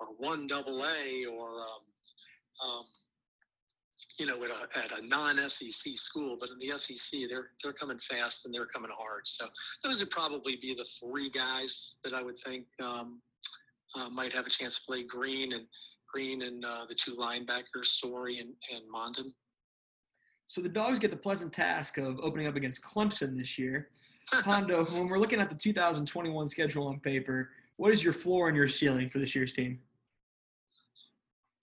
or 0.00 0.14
one 0.18 0.46
double 0.46 0.84
A, 0.84 1.26
or 1.26 1.48
um, 1.60 2.68
um, 2.68 2.84
you 4.18 4.26
know, 4.26 4.42
at 4.44 4.50
a, 4.50 4.78
at 4.78 4.98
a 4.98 5.06
non-SEC 5.06 5.96
school, 5.96 6.36
but 6.38 6.48
in 6.50 6.58
the 6.58 6.76
SEC, 6.76 7.20
they're 7.28 7.50
they're 7.62 7.72
coming 7.72 7.98
fast 7.98 8.44
and 8.44 8.54
they're 8.54 8.66
coming 8.66 8.90
hard. 8.94 9.22
So 9.24 9.46
those 9.82 10.00
would 10.00 10.10
probably 10.10 10.56
be 10.56 10.74
the 10.74 10.86
three 11.00 11.30
guys 11.30 11.96
that 12.04 12.14
I 12.14 12.22
would 12.22 12.36
think 12.44 12.66
um, 12.82 13.20
uh, 13.96 14.08
might 14.10 14.32
have 14.32 14.46
a 14.46 14.50
chance 14.50 14.78
to 14.78 14.84
play 14.86 15.04
Green 15.04 15.52
and 15.52 15.66
Green 16.12 16.42
and 16.42 16.64
uh, 16.64 16.86
the 16.88 16.94
two 16.94 17.12
linebackers, 17.12 17.86
Sorey 17.86 18.40
and, 18.40 18.50
and 18.72 18.82
Mondon. 18.92 19.32
So 20.46 20.60
the 20.60 20.68
Dogs 20.68 20.98
get 20.98 21.10
the 21.12 21.16
pleasant 21.16 21.52
task 21.52 21.96
of 21.98 22.18
opening 22.20 22.48
up 22.48 22.56
against 22.56 22.82
Clemson 22.82 23.36
this 23.36 23.58
year. 23.58 23.88
Hondo, 24.32 24.84
when 24.86 25.08
we're 25.08 25.18
looking 25.18 25.40
at 25.40 25.48
the 25.48 25.54
2021 25.54 26.46
schedule 26.48 26.88
on 26.88 26.98
paper, 27.00 27.50
what 27.76 27.92
is 27.92 28.02
your 28.02 28.12
floor 28.12 28.48
and 28.48 28.56
your 28.56 28.68
ceiling 28.68 29.08
for 29.08 29.18
this 29.18 29.34
year's 29.34 29.52
team? 29.52 29.78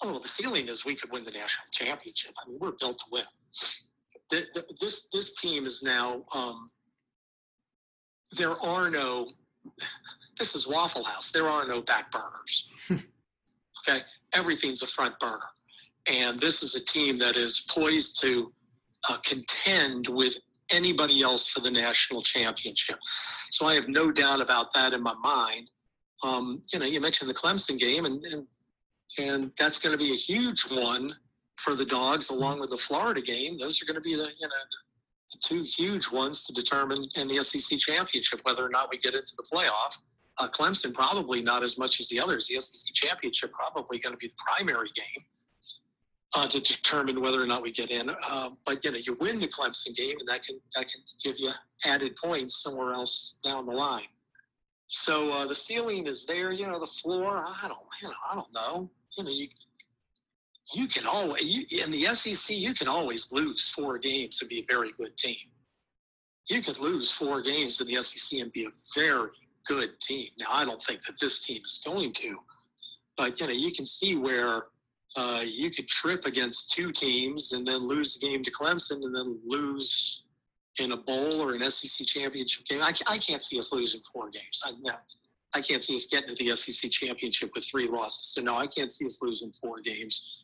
Oh, 0.01 0.19
the 0.19 0.27
ceiling 0.27 0.67
is 0.67 0.85
we 0.85 0.95
could 0.95 1.11
win 1.11 1.23
the 1.23 1.31
national 1.31 1.65
championship. 1.71 2.33
I 2.43 2.49
mean, 2.49 2.59
we're 2.61 2.73
built 2.79 2.97
to 2.99 3.05
win. 3.11 3.23
The, 4.29 4.45
the, 4.53 4.65
this 4.79 5.07
this 5.11 5.33
team 5.39 5.65
is 5.65 5.81
now. 5.81 6.23
Um, 6.33 6.69
there 8.37 8.61
are 8.61 8.89
no. 8.89 9.29
This 10.39 10.55
is 10.55 10.67
Waffle 10.67 11.03
House. 11.03 11.31
There 11.31 11.47
are 11.47 11.67
no 11.67 11.81
back 11.81 12.11
burners. 12.11 12.67
okay, 12.91 14.01
everything's 14.33 14.83
a 14.83 14.87
front 14.87 15.19
burner, 15.19 15.49
and 16.07 16.39
this 16.39 16.63
is 16.63 16.75
a 16.75 16.83
team 16.83 17.17
that 17.19 17.35
is 17.35 17.65
poised 17.69 18.19
to 18.21 18.51
uh, 19.09 19.17
contend 19.25 20.07
with 20.07 20.35
anybody 20.69 21.21
else 21.21 21.47
for 21.47 21.61
the 21.61 21.71
national 21.71 22.21
championship. 22.21 22.97
So 23.51 23.65
I 23.65 23.73
have 23.75 23.87
no 23.87 24.11
doubt 24.11 24.41
about 24.41 24.73
that 24.73 24.93
in 24.93 25.01
my 25.01 25.13
mind. 25.15 25.71
Um, 26.23 26.61
you 26.73 26.79
know, 26.79 26.85
you 26.85 26.99
mentioned 26.99 27.29
the 27.29 27.33
Clemson 27.33 27.79
game, 27.79 28.05
and, 28.05 28.23
and 28.25 28.47
and 29.17 29.51
that's 29.57 29.79
going 29.79 29.97
to 29.97 29.97
be 29.97 30.11
a 30.11 30.15
huge 30.15 30.61
one 30.69 31.15
for 31.55 31.73
the 31.73 31.85
dogs 31.85 32.29
along 32.29 32.59
with 32.59 32.69
the 32.69 32.77
Florida 32.77 33.21
game. 33.21 33.57
Those 33.57 33.81
are 33.81 33.85
going 33.85 33.95
to 33.95 34.01
be 34.01 34.15
the 34.15 34.29
you 34.39 34.47
know 34.47 34.63
the 35.31 35.39
two 35.43 35.63
huge 35.63 36.09
ones 36.09 36.43
to 36.45 36.53
determine 36.53 37.05
in 37.15 37.27
the 37.27 37.43
SEC 37.43 37.79
championship 37.79 38.39
whether 38.43 38.63
or 38.63 38.69
not 38.69 38.89
we 38.89 38.97
get 38.97 39.13
into 39.13 39.35
the 39.35 39.43
playoff. 39.43 39.97
Uh, 40.39 40.47
Clemson 40.47 40.93
probably 40.93 41.41
not 41.41 41.63
as 41.63 41.77
much 41.77 41.99
as 41.99 42.07
the 42.09 42.19
others. 42.19 42.47
The 42.47 42.59
SEC 42.59 42.93
championship 42.93 43.51
probably 43.51 43.99
going 43.99 44.13
to 44.13 44.17
be 44.17 44.27
the 44.27 44.35
primary 44.37 44.89
game 44.93 45.25
uh, 46.35 46.47
to 46.47 46.59
determine 46.59 47.21
whether 47.21 47.41
or 47.41 47.47
not 47.47 47.61
we 47.61 47.71
get 47.71 47.89
in. 47.89 48.09
Uh, 48.09 48.49
but 48.65 48.83
you 48.83 48.91
know, 48.91 48.97
you 48.97 49.17
win 49.19 49.39
the 49.39 49.47
Clemson 49.47 49.95
game, 49.95 50.15
and 50.19 50.27
that 50.27 50.43
can 50.43 50.59
that 50.75 50.87
can 50.87 51.01
give 51.23 51.39
you 51.39 51.51
added 51.85 52.15
points 52.15 52.61
somewhere 52.61 52.93
else 52.93 53.37
down 53.43 53.65
the 53.65 53.71
line. 53.71 54.07
So 54.89 55.31
uh, 55.31 55.47
the 55.47 55.55
ceiling 55.55 56.07
is 56.07 56.25
there. 56.25 56.51
You 56.51 56.67
know, 56.67 56.79
the 56.79 56.87
floor. 56.87 57.37
I 57.37 57.67
don't. 57.67 57.79
You 58.01 58.09
know, 58.09 58.15
I 58.31 58.35
don't 58.35 58.53
know 58.53 58.89
you 59.17 59.23
know, 59.23 59.31
you 59.31 59.47
you 60.73 60.87
can 60.87 61.05
always 61.05 61.43
you, 61.43 61.83
in 61.83 61.91
the 61.91 62.13
SEC 62.13 62.55
you 62.55 62.73
can 62.73 62.87
always 62.87 63.31
lose 63.31 63.69
four 63.69 63.97
games 63.97 64.41
and 64.41 64.49
be 64.49 64.59
a 64.59 64.65
very 64.67 64.91
good 64.97 65.15
team. 65.17 65.49
You 66.49 66.61
could 66.61 66.77
lose 66.79 67.11
four 67.11 67.41
games 67.41 67.81
in 67.81 67.87
the 67.87 68.01
SEC 68.01 68.39
and 68.39 68.51
be 68.51 68.65
a 68.65 68.69
very 68.95 69.29
good 69.67 69.99
team. 69.99 70.29
Now 70.37 70.47
I 70.51 70.65
don't 70.65 70.81
think 70.83 71.03
that 71.05 71.19
this 71.19 71.43
team 71.43 71.61
is 71.63 71.79
going 71.85 72.13
to, 72.13 72.37
but 73.17 73.39
you 73.39 73.47
know 73.47 73.53
you 73.53 73.71
can 73.71 73.85
see 73.85 74.15
where 74.15 74.65
uh, 75.15 75.43
you 75.45 75.71
could 75.71 75.87
trip 75.87 76.25
against 76.25 76.71
two 76.71 76.91
teams 76.91 77.53
and 77.53 77.65
then 77.65 77.77
lose 77.77 78.15
the 78.15 78.27
game 78.27 78.43
to 78.43 78.51
Clemson 78.51 79.03
and 79.03 79.15
then 79.15 79.39
lose 79.45 80.23
in 80.79 80.91
a 80.91 80.97
bowl 80.97 81.41
or 81.41 81.53
an 81.53 81.71
SEC 81.71 82.05
championship 82.05 82.65
game. 82.65 82.81
I, 82.81 82.93
I 83.07 83.17
can't 83.17 83.41
see 83.41 83.57
us 83.57 83.71
losing 83.71 84.01
four 84.13 84.29
games. 84.29 84.61
I, 84.63 84.73
no, 84.81 84.93
I 85.53 85.61
can't 85.61 85.83
see 85.83 85.95
us 85.95 86.05
getting 86.05 86.35
to 86.35 86.43
the 86.43 86.55
SEC 86.55 86.91
championship 86.91 87.51
with 87.55 87.65
three 87.65 87.87
losses. 87.87 88.33
So 88.33 88.41
no, 88.41 88.55
I 88.55 88.67
can't 88.67 88.91
see 88.91 89.05
us 89.05 89.17
losing 89.21 89.51
four 89.53 89.79
games. 89.79 90.43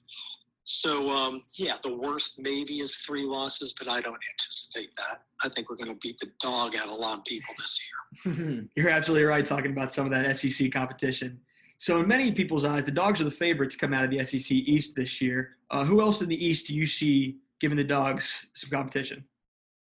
So 0.66 1.10
um, 1.10 1.44
yeah, 1.56 1.76
the 1.84 1.94
worst 1.94 2.40
maybe 2.40 2.80
is 2.80 2.98
three 2.98 3.24
losses, 3.24 3.74
but 3.78 3.90
I 3.90 4.00
don't 4.00 4.20
anticipate 4.32 4.90
that. 4.98 5.24
I 5.44 5.50
think 5.50 5.70
we're 5.70 5.76
going 5.76 5.90
to 5.90 6.00
beat 6.02 6.18
the 6.20 6.32
dog 6.40 6.76
out 6.76 6.86
of 6.86 6.92
a 6.92 6.96
lot 6.96 7.20
of 7.20 7.26
people 7.26 7.54
this 7.58 7.80
year. 8.26 8.68
You're 8.76 8.90
absolutely 8.90 9.26
right 9.26 9.46
talking 9.46 9.72
about 9.72 9.92
some 9.92 10.06
of 10.06 10.12
that 10.12 10.36
SEC 10.38 10.72
competition. 10.72 11.40
So 11.80 12.00
in 12.00 12.08
many 12.08 12.32
people's 12.32 12.64
eyes, 12.64 12.86
the 12.86 12.92
dogs 12.92 13.20
are 13.20 13.26
the 13.26 13.32
favorites 13.32 13.76
to 13.76 13.80
come 13.80 13.94
out 13.94 14.06
of 14.06 14.10
the 14.10 14.24
SEC 14.24 14.52
East 14.52 14.96
this 14.96 15.22
year. 15.22 15.58
Uh, 15.70 15.84
who 15.84 16.00
else 16.00 16.22
in 16.22 16.30
the 16.30 16.46
East 16.46 16.68
do 16.68 16.76
you 16.76 16.86
see 16.86 17.40
giving 17.60 17.78
the 17.78 17.84
dogs 17.84 18.48
some 18.54 18.70
competition? 18.70 19.26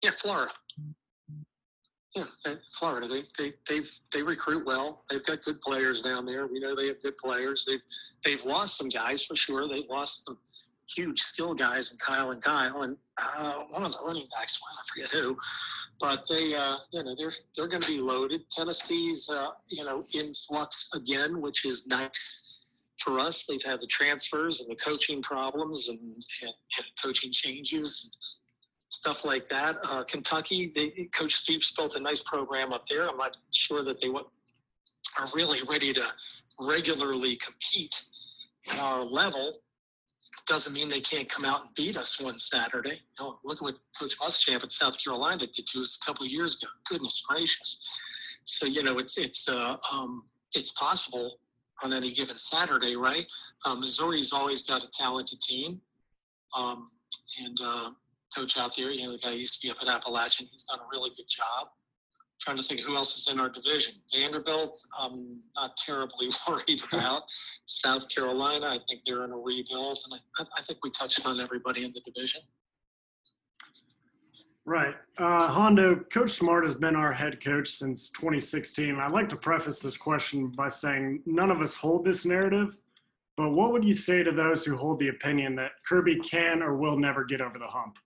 Yeah, 0.02 0.12
Florida. 0.20 0.52
Yeah, 2.15 2.26
Florida. 2.78 3.08
They 3.08 3.23
they 3.38 3.54
they've, 3.67 3.91
they 4.13 4.21
recruit 4.21 4.65
well. 4.65 5.04
They've 5.10 5.26
got 5.26 5.41
good 5.41 5.60
players 5.62 6.04
down 6.04 6.26
there. 6.26 6.45
We 6.45 6.60
know 6.60 6.76
they 6.76 6.88
have 6.88 7.02
good 7.02 7.17
players. 7.17 7.65
They've 7.65 7.84
they've 8.23 8.45
lost 8.45 8.78
some 8.78 8.89
guys 8.89 9.23
for 9.23 9.36
sure. 9.36 9.67
They've 9.67 9.89
lost 9.89 10.26
some 10.26 10.38
huge 10.95 11.19
skill 11.19 11.56
guys 11.56 11.91
in 11.91 11.97
Kyle 11.97 12.30
and 12.30 12.41
Kyle 12.41 12.84
and 12.84 12.97
uh, 13.17 13.63
one 13.69 13.84
of 13.84 13.93
the 13.93 13.99
running 14.06 14.28
backs. 14.38 14.60
Well, 14.62 14.78
I 14.80 14.84
forget 14.93 15.10
who, 15.10 15.36
but 15.99 16.28
they 16.30 16.54
uh, 16.54 16.78
you 16.91 17.04
know 17.04 17.15
they're 17.17 17.34
they're 17.56 17.67
going 17.67 17.82
to 17.82 17.88
be 17.88 17.99
loaded. 17.99 18.47
Tennessee's 18.52 19.28
uh, 19.30 19.49
you 19.67 19.84
know 19.84 20.04
in 20.13 20.34
flux 20.34 20.89
again, 20.93 21.41
which 21.41 21.65
is 21.65 21.88
nice 21.88 22.41
for 22.99 23.19
us. 23.19 23.45
They've 23.49 23.63
had 23.63 23.82
the 23.82 23.88
transfers 23.88 24.62
and 24.62 24.69
the 24.69 24.76
coaching 24.76 25.21
problems 25.23 25.89
and, 25.89 25.99
and, 25.99 26.54
and 26.78 26.86
coaching 27.04 27.32
changes 27.32 28.17
stuff 28.94 29.26
like 29.26 29.48
that. 29.50 29.78
Uh, 29.84 30.04
Kentucky, 30.04 30.72
they, 30.74 31.10
Coach 31.12 31.36
Stoops 31.36 31.72
built 31.72 31.96
a 31.96 32.00
nice 32.00 32.22
program 32.22 32.72
up 32.72 32.86
there. 32.88 33.10
I'm 33.10 33.18
not 33.18 33.36
sure 33.52 33.84
that 33.84 34.00
they 34.00 34.08
are 34.08 35.28
really 35.34 35.60
ready 35.68 35.94
to 35.94 36.04
regularly 36.60 37.36
compete 37.38 38.04
at 38.72 38.80
our 38.80 39.04
level. 39.04 39.58
Doesn't 40.48 40.74
mean 40.74 40.90
they 40.90 41.02
can't 41.02 41.28
come 41.28 41.44
out 41.44 41.62
and 41.66 41.76
beat 41.76 41.98
us 41.98 42.20
one 42.20 42.38
Saturday. 42.38 43.02
Look 43.44 43.58
at 43.58 43.62
what 43.62 43.76
Coach 44.00 44.18
Muschamp 44.20 44.64
at 44.64 44.72
South 44.72 45.04
Carolina 45.04 45.48
did 45.48 45.66
to 45.68 45.82
us 45.82 45.98
a 46.02 46.06
couple 46.06 46.26
of 46.26 46.32
years 46.32 46.62
ago. 46.62 46.70
Goodness 46.88 47.24
gracious! 47.28 47.78
So 48.46 48.66
you 48.66 48.84
know, 48.84 49.00
it's 49.00 49.18
it's 49.18 49.48
uh, 49.50 49.78
um, 49.92 50.26
it's 50.54 50.72
possible 50.72 51.38
on 51.84 51.94
any 51.94 52.12
given 52.12 52.38
Saturday, 52.38 52.96
right? 52.96 53.26
Uh, 53.66 53.76
Missouri's 53.76 54.34
always 54.34 54.64
got 54.64 54.84
a 54.84 54.90
talented 54.92 55.40
team, 55.42 55.80
um, 56.56 56.90
and 57.42 57.58
uh, 57.64 57.90
coach 58.36 58.58
out 58.58 58.76
there. 58.76 58.91
You 58.91 59.06
know, 59.06 59.12
the 59.13 59.17
guy 59.17 59.32
used 59.32 59.62
to 59.62 59.67
be 59.67 59.72
up 59.72 59.78
at 59.82 59.88
Appalachian. 59.88 60.48
He's 60.52 60.63
done 60.63 60.80
a 60.80 60.88
really 60.91 61.10
good 61.10 61.28
job. 61.30 61.67
trying 62.41 62.58
to 62.58 62.63
think 62.63 62.82
who 62.82 62.96
else 62.96 63.17
is 63.17 63.32
in 63.32 63.39
our 63.39 63.50
division. 63.50 63.93
Vanderbilt, 64.13 64.78
I'm 65.00 65.41
not 65.56 65.78
terribly 65.78 66.30
worried 66.48 66.82
about. 66.91 67.24
South 67.65 68.08
Carolina, 68.10 68.67
I 68.67 68.80
think 68.89 69.02
they're 69.06 69.24
in 69.26 69.32
a 69.32 69.38
rebuild, 69.38 70.00
and 70.06 70.19
I, 70.39 70.43
I 70.58 70.62
think 70.63 70.80
we 70.84 70.91
touched 70.91 71.26
on 71.26 71.39
everybody 71.39 71.86
in 71.86 71.93
the 71.93 72.02
division. 72.02 72.41
Right. 74.65 74.96
Uh, 75.17 75.48
Hondo, 75.48 75.96
Coach 75.96 76.32
Smart 76.32 76.63
has 76.63 76.74
been 76.74 76.96
our 76.96 77.12
head 77.12 77.43
coach 77.43 77.76
since 77.76 78.10
2016. 78.10 78.98
I'd 78.98 79.12
like 79.12 79.28
to 79.30 79.36
preface 79.36 79.80
this 79.80 79.98
question 79.98 80.48
by 80.48 80.69
saying 80.69 81.22
none 81.26 81.52
of 81.52 81.62
us 81.62 81.76
hold 81.76 82.06
this 82.06 82.24
narrative, 82.24 82.78
but 83.36 83.50
what 83.50 83.74
would 83.74 83.84
you 83.84 83.93
say 83.93 84.24
to 84.24 84.32
those 84.32 84.63
who 84.63 84.78
hold 84.78 85.00
the 85.00 85.10
opinion 85.10 85.56
that 85.56 85.72
Kirby 85.88 86.19
can 86.19 86.63
or 86.63 86.78
will 86.78 86.98
never 86.98 87.26
get 87.26 87.41
over 87.41 87.60
the 87.60 87.67
hump? 87.67 87.98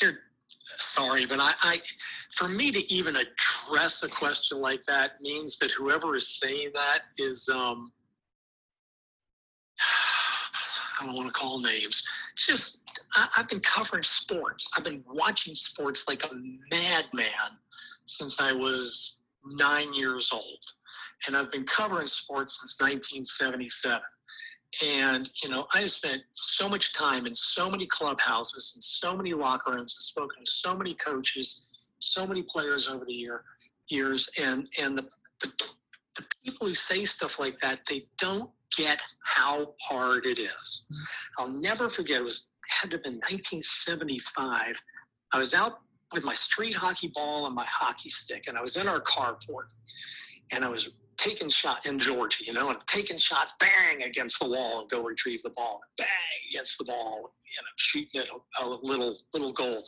They're 0.00 0.18
sorry, 0.78 1.26
but 1.26 1.40
I, 1.40 1.52
I, 1.62 1.80
for 2.36 2.48
me 2.48 2.70
to 2.70 2.92
even 2.92 3.16
address 3.16 4.02
a 4.02 4.08
question 4.08 4.60
like 4.60 4.84
that 4.86 5.20
means 5.20 5.58
that 5.58 5.70
whoever 5.72 6.16
is 6.16 6.38
saying 6.38 6.70
that 6.74 7.00
is, 7.18 7.48
um, 7.48 7.92
I 11.00 11.06
don't 11.06 11.14
want 11.14 11.28
to 11.28 11.32
call 11.32 11.60
names. 11.60 12.02
Just, 12.36 13.00
I, 13.14 13.28
I've 13.36 13.48
been 13.48 13.60
covering 13.60 14.02
sports. 14.02 14.68
I've 14.76 14.84
been 14.84 15.04
watching 15.08 15.54
sports 15.54 16.04
like 16.08 16.24
a 16.24 16.30
madman 16.70 17.58
since 18.04 18.40
I 18.40 18.52
was 18.52 19.16
nine 19.44 19.92
years 19.94 20.30
old. 20.32 20.64
And 21.26 21.36
I've 21.36 21.50
been 21.50 21.64
covering 21.64 22.06
sports 22.06 22.60
since 22.60 22.80
1977. 22.80 24.00
And, 24.84 25.30
you 25.42 25.48
know, 25.48 25.66
I 25.74 25.80
have 25.80 25.90
spent 25.90 26.22
so 26.32 26.68
much 26.68 26.92
time 26.92 27.26
in 27.26 27.34
so 27.34 27.70
many 27.70 27.86
clubhouses 27.86 28.72
and 28.74 28.84
so 28.84 29.16
many 29.16 29.32
locker 29.32 29.72
rooms 29.72 29.94
and 29.96 30.02
spoken 30.02 30.44
to 30.44 30.50
so 30.50 30.76
many 30.76 30.94
coaches, 30.94 31.90
so 32.00 32.26
many 32.26 32.42
players 32.42 32.86
over 32.86 33.04
the 33.04 33.14
year, 33.14 33.44
years. 33.88 34.28
And, 34.38 34.68
and 34.78 34.96
the, 34.96 35.06
the, 35.40 35.52
the 36.16 36.24
people 36.44 36.66
who 36.66 36.74
say 36.74 37.04
stuff 37.04 37.38
like 37.38 37.58
that, 37.60 37.80
they 37.88 38.02
don't 38.18 38.50
get 38.76 39.00
how 39.24 39.74
hard 39.80 40.26
it 40.26 40.38
is. 40.38 40.86
I'll 41.38 41.60
never 41.60 41.88
forget, 41.88 42.20
it 42.20 42.24
was 42.24 42.48
had 42.68 42.90
to 42.90 42.96
have 42.96 43.04
been 43.04 43.14
1975. 43.14 44.80
I 45.32 45.38
was 45.38 45.54
out 45.54 45.78
with 46.12 46.24
my 46.24 46.34
street 46.34 46.74
hockey 46.74 47.10
ball 47.14 47.46
and 47.46 47.54
my 47.54 47.64
hockey 47.64 48.08
stick, 48.10 48.44
and 48.46 48.56
I 48.56 48.62
was 48.62 48.76
in 48.76 48.88
our 48.88 49.00
carport, 49.00 49.68
and 50.52 50.64
I 50.64 50.70
was 50.70 50.90
taking 51.18 51.48
shot 51.50 51.84
in 51.84 51.98
Georgia, 51.98 52.44
you 52.44 52.52
know, 52.52 52.70
and 52.70 52.78
taking 52.86 53.18
shots, 53.18 53.52
bang 53.60 54.02
against 54.04 54.38
the 54.40 54.48
wall 54.48 54.80
and 54.80 54.90
go 54.90 55.02
retrieve 55.02 55.42
the 55.42 55.50
ball, 55.50 55.80
bang 55.98 56.06
against 56.50 56.78
the 56.78 56.84
ball, 56.84 57.30
you 57.44 57.62
know, 57.62 57.68
shooting 57.76 58.20
at 58.20 58.28
a, 58.30 58.64
a 58.64 58.66
little 58.82 59.16
little 59.34 59.52
goal. 59.52 59.82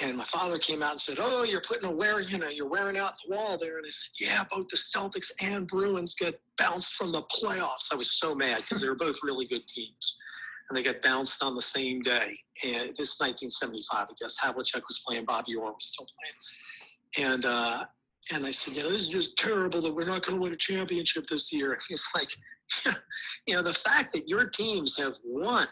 And 0.00 0.16
my 0.16 0.24
father 0.24 0.58
came 0.58 0.82
out 0.82 0.92
and 0.92 1.00
said, 1.00 1.18
"Oh, 1.20 1.42
you're 1.44 1.60
putting 1.60 1.88
a 1.88 1.94
wear, 1.94 2.20
you 2.20 2.38
know, 2.38 2.48
you're 2.48 2.68
wearing 2.68 2.96
out 2.96 3.14
the 3.24 3.34
wall 3.34 3.58
there." 3.58 3.78
And 3.78 3.86
I 3.86 3.90
said, 3.90 4.26
"Yeah, 4.26 4.44
both 4.50 4.68
the 4.68 4.76
Celtics 4.76 5.30
and 5.40 5.68
Bruins 5.68 6.14
get 6.14 6.40
bounced 6.58 6.94
from 6.94 7.12
the 7.12 7.22
playoffs." 7.24 7.92
I 7.92 7.96
was 7.96 8.18
so 8.18 8.34
mad 8.34 8.58
because 8.58 8.80
they 8.80 8.88
were 8.88 8.94
both 8.94 9.16
really 9.22 9.46
good 9.46 9.66
teams. 9.66 10.16
and 10.68 10.76
they 10.78 10.82
got 10.82 11.02
bounced 11.02 11.42
on 11.42 11.54
the 11.54 11.60
same 11.60 12.00
day. 12.00 12.38
And 12.64 12.90
this 12.96 13.12
is 13.12 13.20
1975, 13.20 14.06
I 14.08 14.12
guess. 14.18 14.40
Havlicek 14.40 14.82
was 14.88 15.02
playing, 15.06 15.26
Bobby 15.26 15.54
Orr 15.54 15.72
was 15.72 15.84
still 15.84 16.06
playing. 16.06 17.32
And 17.32 17.44
uh, 17.44 17.84
and 18.30 18.46
I 18.46 18.50
said, 18.50 18.74
yeah, 18.74 18.84
this 18.84 19.02
is 19.02 19.08
just 19.08 19.36
terrible 19.36 19.80
that 19.82 19.94
we're 19.94 20.06
not 20.06 20.24
going 20.24 20.38
to 20.38 20.42
win 20.42 20.52
a 20.52 20.56
championship 20.56 21.26
this 21.26 21.52
year. 21.52 21.72
And 21.72 21.82
he's 21.88 22.06
like, 22.14 22.28
yeah. 22.86 22.94
you 23.46 23.54
know, 23.54 23.62
the 23.62 23.74
fact 23.74 24.12
that 24.12 24.28
your 24.28 24.48
teams 24.48 24.96
have 24.98 25.14
won 25.24 25.66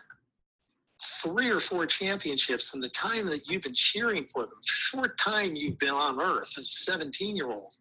three 1.23 1.49
or 1.49 1.61
four 1.61 1.87
championships 1.87 2.75
in 2.75 2.81
the 2.81 2.89
time 2.91 3.27
that 3.27 3.49
you've 3.49 3.63
been 3.63 3.75
cheering 3.75 4.27
for 4.33 4.43
them, 4.45 4.53
short 4.65 5.17
time 5.17 5.55
you've 5.55 5.79
been 5.79 5.91
on 5.91 6.21
earth 6.21 6.53
as 6.59 6.67
a 6.67 6.93
17 6.93 7.37
year 7.37 7.51
old, 7.51 7.75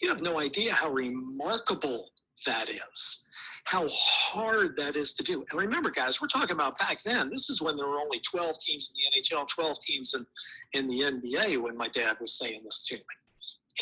you 0.00 0.08
have 0.08 0.22
no 0.22 0.40
idea 0.40 0.72
how 0.72 0.90
remarkable 0.90 2.10
that 2.46 2.68
is, 2.68 3.26
how 3.64 3.86
hard 3.88 4.76
that 4.76 4.96
is 4.96 5.12
to 5.12 5.22
do. 5.22 5.44
And 5.50 5.60
remember, 5.60 5.90
guys, 5.90 6.20
we're 6.20 6.28
talking 6.28 6.56
about 6.56 6.78
back 6.78 7.02
then. 7.04 7.30
This 7.30 7.48
is 7.48 7.62
when 7.62 7.76
there 7.76 7.86
were 7.86 8.00
only 8.00 8.20
12 8.20 8.56
teams 8.58 8.90
in 8.90 9.20
the 9.20 9.22
NHL, 9.22 9.46
12 9.48 9.78
teams 9.80 10.14
in, 10.14 10.26
in 10.72 10.88
the 10.88 11.00
NBA 11.00 11.62
when 11.62 11.76
my 11.76 11.88
dad 11.88 12.16
was 12.20 12.36
saying 12.38 12.62
this 12.64 12.84
to 12.88 12.96
me. 12.96 13.02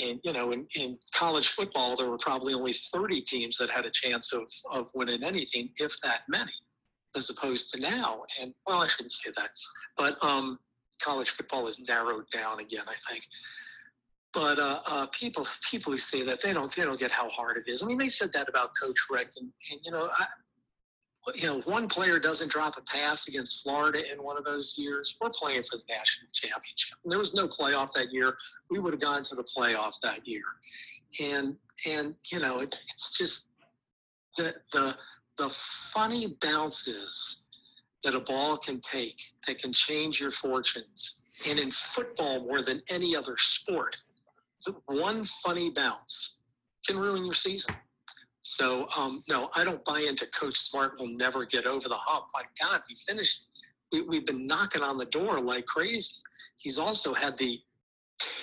And, 0.01 0.21
you 0.25 0.33
know, 0.33 0.53
in, 0.53 0.67
in 0.75 0.99
college 1.15 1.49
football, 1.49 1.97
there 1.97 2.09
were 2.09 2.19
probably 2.19 2.55
only 2.55 2.73
30 2.73 3.21
teams 3.23 3.57
that 3.59 3.71
had 3.71 3.85
a 3.85 3.91
chance 3.91 4.33
of, 4.33 4.45
of 4.71 4.87
winning 4.95 5.23
anything, 5.23 5.71
if 5.79 5.95
that 6.03 6.21
many, 6.29 6.53
as 7.15 7.29
opposed 7.29 7.73
to 7.75 7.81
now. 7.81 8.23
And, 8.41 8.55
well, 8.67 8.83
I 8.83 8.87
shouldn't 8.87 9.13
say 9.13 9.31
that. 9.37 9.51
But 9.97 10.23
um, 10.25 10.59
college 11.01 11.31
football 11.31 11.67
is 11.67 11.87
narrowed 11.87 12.25
down 12.31 12.61
again, 12.61 12.85
I 12.87 12.95
think. 13.11 13.27
But 14.33 14.59
uh, 14.59 14.81
uh, 14.87 15.07
people 15.09 15.47
people 15.71 15.93
who 15.93 15.99
say 15.99 16.23
that 16.23 16.41
they 16.41 16.55
don't 16.55 16.75
they 16.75 16.85
don't 16.85 16.99
get 16.99 17.11
how 17.11 17.29
hard 17.29 17.59
it 17.59 17.71
is. 17.71 17.83
I 17.83 17.87
mean, 17.87 17.99
they 17.99 18.09
said 18.09 18.33
that 18.33 18.49
about 18.49 18.71
Coach 18.81 18.97
Richt, 19.11 19.37
and, 19.39 19.53
and 19.71 19.81
you 19.85 19.91
know, 19.91 20.09
I, 20.19 20.25
you 21.35 21.47
know, 21.47 21.61
one 21.61 21.87
player 21.89 22.19
doesn't 22.19 22.51
drop 22.51 22.77
a 22.77 22.83
pass 22.83 23.29
against 23.29 23.63
Florida 23.63 24.01
in 24.13 24.23
one 24.23 24.37
of 24.37 24.45
those 24.45 24.75
years. 24.77 25.17
We're 25.21 25.31
playing 25.31 25.63
for 25.63 25.77
the 25.77 25.85
national 25.89 26.29
championship. 26.33 26.99
And 27.05 27.13
there 27.13 27.19
was 27.19 27.35
no 27.35 27.47
playoff 27.47 27.93
that 27.93 28.13
year. 28.13 28.37
We 28.71 28.79
would 28.79 28.93
have 28.93 29.01
gone 29.01 29.23
to 29.25 29.35
the 29.35 29.45
playoff 29.45 29.95
that 30.03 30.27
year, 30.27 30.45
and 31.21 31.57
and 31.87 32.15
you 32.31 32.41
know, 32.41 32.61
it, 32.61 32.75
it's 32.93 33.17
just 33.17 33.49
the 34.37 34.55
the 34.73 34.97
the 35.39 35.49
funny 35.93 36.37
bounces 36.41 37.47
that 38.03 38.15
a 38.15 38.21
ball 38.21 38.57
can 38.57 38.81
take 38.81 39.21
that 39.47 39.59
can 39.59 39.73
change 39.73 40.21
your 40.21 40.31
fortunes. 40.31 41.19
And 41.49 41.59
in 41.59 41.71
football, 41.71 42.41
more 42.41 42.63
than 42.63 42.83
any 42.89 43.17
other 43.17 43.37
sport, 43.39 43.97
one 44.87 45.25
funny 45.45 45.71
bounce 45.71 46.37
can 46.87 46.99
ruin 46.99 47.25
your 47.25 47.35
season. 47.35 47.75
So 48.43 48.87
um, 48.97 49.23
no, 49.29 49.49
I 49.55 49.65
don't 49.65 49.85
buy 49.85 50.01
into 50.01 50.27
Coach 50.27 50.59
Smart 50.59 50.99
will 50.99 51.09
never 51.09 51.45
get 51.45 51.65
over 51.65 51.89
the 51.89 51.95
hump. 51.95 52.27
My 52.35 52.43
God, 52.61 52.83
we 52.89 52.97
finished. 53.07 53.45
We, 53.93 54.03
we've 54.03 54.27
been 54.27 54.47
knocking 54.47 54.83
on 54.83 54.99
the 54.99 55.07
door 55.07 55.39
like 55.39 55.67
crazy. 55.67 56.15
He's 56.57 56.79
also 56.79 57.15
had 57.15 57.37
the 57.39 57.61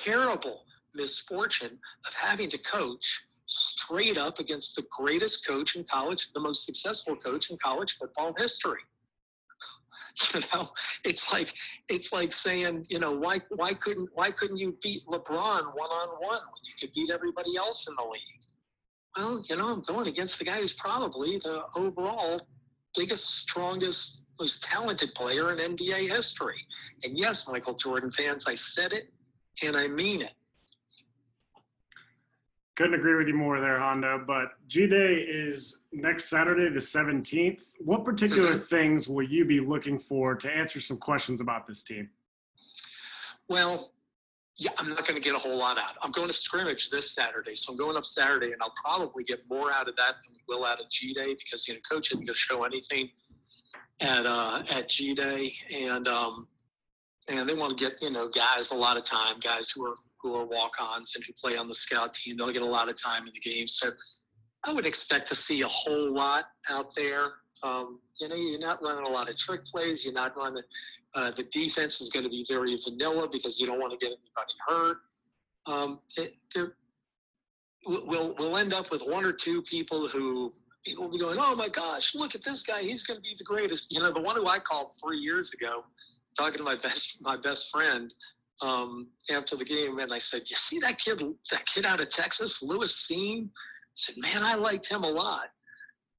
terrible 0.03 0.63
misfortune 0.95 1.77
of 2.07 2.13
having 2.13 2.49
to 2.49 2.57
coach 2.59 3.21
straight 3.45 4.17
up 4.17 4.39
against 4.39 4.75
the 4.75 4.85
greatest 4.97 5.45
coach 5.45 5.75
in 5.75 5.83
college, 5.83 6.29
the 6.33 6.39
most 6.39 6.65
successful 6.65 7.15
coach 7.15 7.49
in 7.49 7.57
college 7.63 7.97
football 7.97 8.33
history. 8.37 8.81
You 10.33 10.41
know, 10.53 10.67
it's 11.05 11.31
like 11.31 11.53
it's 11.87 12.11
like 12.11 12.33
saying, 12.33 12.87
you 12.89 12.99
know, 12.99 13.11
why 13.11 13.39
why 13.55 13.73
couldn't 13.73 14.09
why 14.15 14.31
couldn't 14.31 14.57
you 14.57 14.75
beat 14.81 15.05
LeBron 15.05 15.61
one 15.77 15.89
on 16.01 16.09
one 16.21 16.41
when 16.41 16.63
you 16.65 16.73
could 16.77 16.91
beat 16.93 17.09
everybody 17.09 17.55
else 17.55 17.87
in 17.87 17.95
the 17.95 18.03
league? 18.03 18.48
Well, 19.19 19.43
you 19.49 19.57
know, 19.57 19.67
I'm 19.67 19.81
going 19.81 20.07
against 20.07 20.39
the 20.39 20.45
guy 20.45 20.61
who's 20.61 20.71
probably 20.71 21.39
the 21.39 21.65
overall 21.75 22.39
biggest, 22.95 23.39
strongest, 23.39 24.21
most 24.39 24.63
talented 24.63 25.13
player 25.13 25.51
in 25.51 25.75
NBA 25.75 26.07
history. 26.09 26.55
And 27.03 27.17
yes, 27.17 27.45
Michael 27.49 27.73
Jordan 27.73 28.11
fans, 28.11 28.47
I 28.47 28.55
said 28.55 28.93
it 28.93 29.11
and 29.61 29.75
I 29.75 29.89
mean 29.89 30.21
it. 30.21 30.31
Couldn't 32.77 32.93
agree 32.93 33.15
with 33.15 33.27
you 33.27 33.33
more 33.33 33.59
there, 33.59 33.77
Hondo. 33.77 34.23
But 34.25 34.51
G 34.67 34.87
Day 34.87 35.15
is 35.15 35.81
next 35.91 36.29
Saturday, 36.29 36.69
the 36.69 36.79
17th. 36.79 37.59
What 37.79 38.05
particular 38.05 38.53
mm-hmm. 38.53 38.63
things 38.63 39.09
will 39.09 39.25
you 39.25 39.43
be 39.43 39.59
looking 39.59 39.99
for 39.99 40.33
to 40.35 40.49
answer 40.49 40.79
some 40.79 40.95
questions 40.95 41.41
about 41.41 41.67
this 41.67 41.83
team? 41.83 42.09
Well, 43.49 43.91
yeah, 44.59 44.71
I'm 44.77 44.89
not 44.89 45.07
going 45.07 45.15
to 45.15 45.21
get 45.21 45.35
a 45.35 45.37
whole 45.37 45.57
lot 45.57 45.77
out. 45.77 45.93
I'm 46.01 46.11
going 46.11 46.27
to 46.27 46.33
scrimmage 46.33 46.89
this 46.89 47.13
Saturday, 47.13 47.55
so 47.55 47.71
I'm 47.71 47.77
going 47.77 47.95
up 47.95 48.05
Saturday, 48.05 48.51
and 48.51 48.61
I'll 48.61 48.73
probably 48.83 49.23
get 49.23 49.39
more 49.49 49.71
out 49.71 49.87
of 49.87 49.95
that 49.95 50.15
than 50.21 50.35
we 50.35 50.41
will 50.53 50.65
out 50.65 50.81
of 50.81 50.89
G 50.89 51.13
Day 51.13 51.33
because 51.33 51.65
you 51.65 51.75
know, 51.75 51.79
coach 51.89 52.11
isn't 52.11 52.19
going 52.19 52.27
to 52.27 52.33
show 52.33 52.65
anything 52.65 53.09
at 54.01 54.25
uh, 54.25 54.63
at 54.69 54.89
G 54.89 55.15
Day, 55.15 55.53
and 55.73 56.09
um, 56.09 56.45
and 57.29 57.47
they 57.47 57.53
want 57.53 57.77
to 57.77 57.81
get 57.81 58.01
you 58.01 58.11
know 58.11 58.27
guys 58.27 58.71
a 58.71 58.75
lot 58.75 58.97
of 58.97 59.05
time, 59.05 59.39
guys 59.41 59.69
who 59.69 59.85
are 59.85 59.95
who 60.21 60.35
are 60.35 60.45
walk-ons 60.45 61.13
and 61.15 61.23
who 61.23 61.31
play 61.33 61.55
on 61.55 61.69
the 61.69 61.75
scout 61.75 62.13
team. 62.13 62.35
They'll 62.35 62.51
get 62.51 62.61
a 62.61 62.65
lot 62.65 62.89
of 62.89 63.01
time 63.01 63.25
in 63.27 63.33
the 63.33 63.39
game. 63.39 63.65
So 63.65 63.91
I 64.65 64.73
would 64.73 64.85
expect 64.85 65.29
to 65.29 65.35
see 65.35 65.61
a 65.61 65.67
whole 65.69 66.13
lot 66.13 66.45
out 66.69 66.93
there. 66.95 67.31
Um, 67.63 67.99
you 68.19 68.29
know, 68.29 68.35
you're 68.35 68.59
not 68.59 68.81
running 68.81 69.05
a 69.05 69.09
lot 69.09 69.29
of 69.29 69.37
trick 69.37 69.65
plays. 69.65 70.05
You're 70.05 70.13
not 70.13 70.35
running. 70.37 70.63
Uh, 71.15 71.31
the 71.31 71.43
defense 71.43 71.99
is 72.01 72.09
going 72.09 72.23
to 72.23 72.29
be 72.29 72.45
very 72.47 72.77
vanilla 72.83 73.27
because 73.31 73.59
you 73.59 73.67
don't 73.67 73.79
want 73.79 73.91
to 73.91 73.97
get 73.97 74.07
anybody 74.07 74.53
hurt. 74.67 74.97
Um, 75.65 75.99
it, 76.17 76.31
we'll 77.85 78.35
we'll 78.37 78.57
end 78.57 78.73
up 78.73 78.91
with 78.91 79.01
one 79.01 79.25
or 79.25 79.33
two 79.33 79.61
people 79.63 80.07
who 80.07 80.53
people 80.85 81.05
will 81.05 81.11
be 81.11 81.19
going, 81.19 81.37
oh 81.39 81.55
my 81.55 81.67
gosh, 81.67 82.15
look 82.15 82.35
at 82.35 82.43
this 82.43 82.63
guy. 82.63 82.81
He's 82.81 83.03
going 83.03 83.17
to 83.17 83.21
be 83.21 83.35
the 83.37 83.43
greatest. 83.43 83.91
You 83.91 84.01
know, 84.01 84.11
the 84.11 84.21
one 84.21 84.35
who 84.35 84.47
I 84.47 84.59
called 84.59 84.91
three 85.03 85.17
years 85.17 85.53
ago, 85.53 85.83
talking 86.37 86.57
to 86.57 86.63
my 86.63 86.75
best 86.75 87.17
my 87.21 87.37
best 87.37 87.69
friend 87.71 88.13
um, 88.61 89.07
after 89.29 89.55
the 89.55 89.65
game, 89.65 89.99
and 89.99 90.11
I 90.11 90.19
said, 90.19 90.43
"You 90.49 90.55
see 90.55 90.79
that 90.79 90.97
kid, 90.97 91.21
that 91.51 91.65
kid 91.65 91.85
out 91.85 92.01
of 92.01 92.09
Texas, 92.09 92.61
Lewis 92.61 93.07
Cine?" 93.09 93.45
I 93.45 93.93
said, 93.93 94.15
"Man, 94.17 94.43
I 94.43 94.55
liked 94.55 94.87
him 94.87 95.03
a 95.03 95.09
lot." 95.09 95.47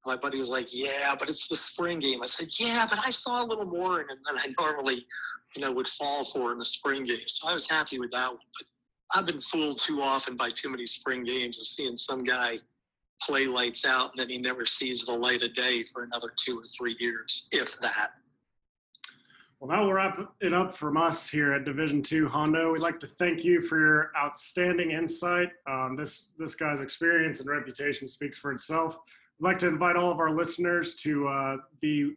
My 0.07 0.17
buddy 0.17 0.39
was 0.39 0.49
like, 0.49 0.75
"Yeah, 0.75 1.15
but 1.19 1.29
it's 1.29 1.47
the 1.47 1.57
spring 1.57 1.99
game." 1.99 2.23
I 2.23 2.27
said, 2.27 2.49
"Yeah, 2.59 2.87
but 2.89 2.99
I 3.05 3.11
saw 3.11 3.43
a 3.43 3.47
little 3.47 3.67
more 3.67 4.05
than 4.09 4.19
I 4.29 4.47
normally, 4.59 5.07
you 5.55 5.63
know, 5.63 5.73
would 5.73 5.89
fall 5.89 6.25
for 6.25 6.53
in 6.53 6.59
the 6.59 6.65
spring 6.65 7.05
game." 7.05 7.27
So 7.27 7.49
I 7.49 7.53
was 7.53 7.69
happy 7.69 7.99
with 7.99 8.11
that 8.13 8.29
one. 8.29 8.39
But 8.59 8.67
I've 9.19 9.27
been 9.27 9.41
fooled 9.41 9.79
too 9.79 10.03
often 10.03 10.37
by 10.37 10.51
too 10.51 10.69
many 10.69 10.87
spring 10.87 11.25
games 11.25 11.61
of 11.61 11.67
seeing 11.67 11.97
some 11.97 12.23
guy 12.23 12.59
play 13.21 13.47
lights 13.47 13.85
out 13.85 14.11
and 14.11 14.21
then 14.21 14.29
he 14.29 14.39
never 14.39 14.65
sees 14.65 15.05
the 15.05 15.13
light 15.13 15.43
of 15.43 15.53
day 15.53 15.83
for 15.83 16.05
another 16.05 16.33
two 16.37 16.59
or 16.59 16.65
three 16.79 16.97
years, 16.99 17.49
if 17.53 17.79
that. 17.81 18.13
Well, 19.59 19.69
that 19.69 19.81
will 19.81 19.93
wrap 19.93 20.19
it 20.41 20.55
up 20.55 20.75
from 20.75 20.97
us 20.97 21.29
here 21.29 21.53
at 21.53 21.67
Division 21.67 22.03
Two 22.03 22.29
Hondo. 22.29 22.73
We'd 22.73 22.81
like 22.81 22.99
to 23.01 23.07
thank 23.07 23.45
you 23.45 23.61
for 23.61 23.79
your 23.79 24.11
outstanding 24.17 24.93
insight. 24.93 25.51
Um, 25.69 25.97
this 25.97 26.31
this 26.39 26.55
guy's 26.55 26.81
experience 26.81 27.41
and 27.41 27.49
reputation 27.51 28.09
speaks 28.09 28.39
for 28.39 28.53
itself. 28.53 29.01
I'd 29.41 29.45
like 29.45 29.59
to 29.61 29.69
invite 29.69 29.97
all 29.97 30.11
of 30.11 30.19
our 30.19 30.37
listeners 30.37 30.97
to 30.97 31.27
uh, 31.27 31.57
be 31.81 32.13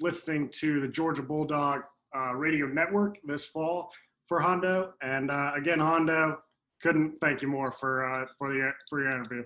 listening 0.00 0.48
to 0.54 0.80
the 0.80 0.88
Georgia 0.88 1.22
Bulldog 1.22 1.82
uh, 2.16 2.34
Radio 2.34 2.66
Network 2.66 3.18
this 3.24 3.44
fall 3.44 3.88
for 4.26 4.40
Hondo. 4.40 4.92
And 5.00 5.30
uh, 5.30 5.52
again, 5.56 5.78
Hondo, 5.78 6.38
couldn't 6.82 7.20
thank 7.20 7.40
you 7.40 7.46
more 7.46 7.70
for 7.70 8.04
uh, 8.04 8.26
for 8.36 8.48
the 8.48 8.72
for 8.90 9.00
your 9.00 9.12
interview. 9.12 9.44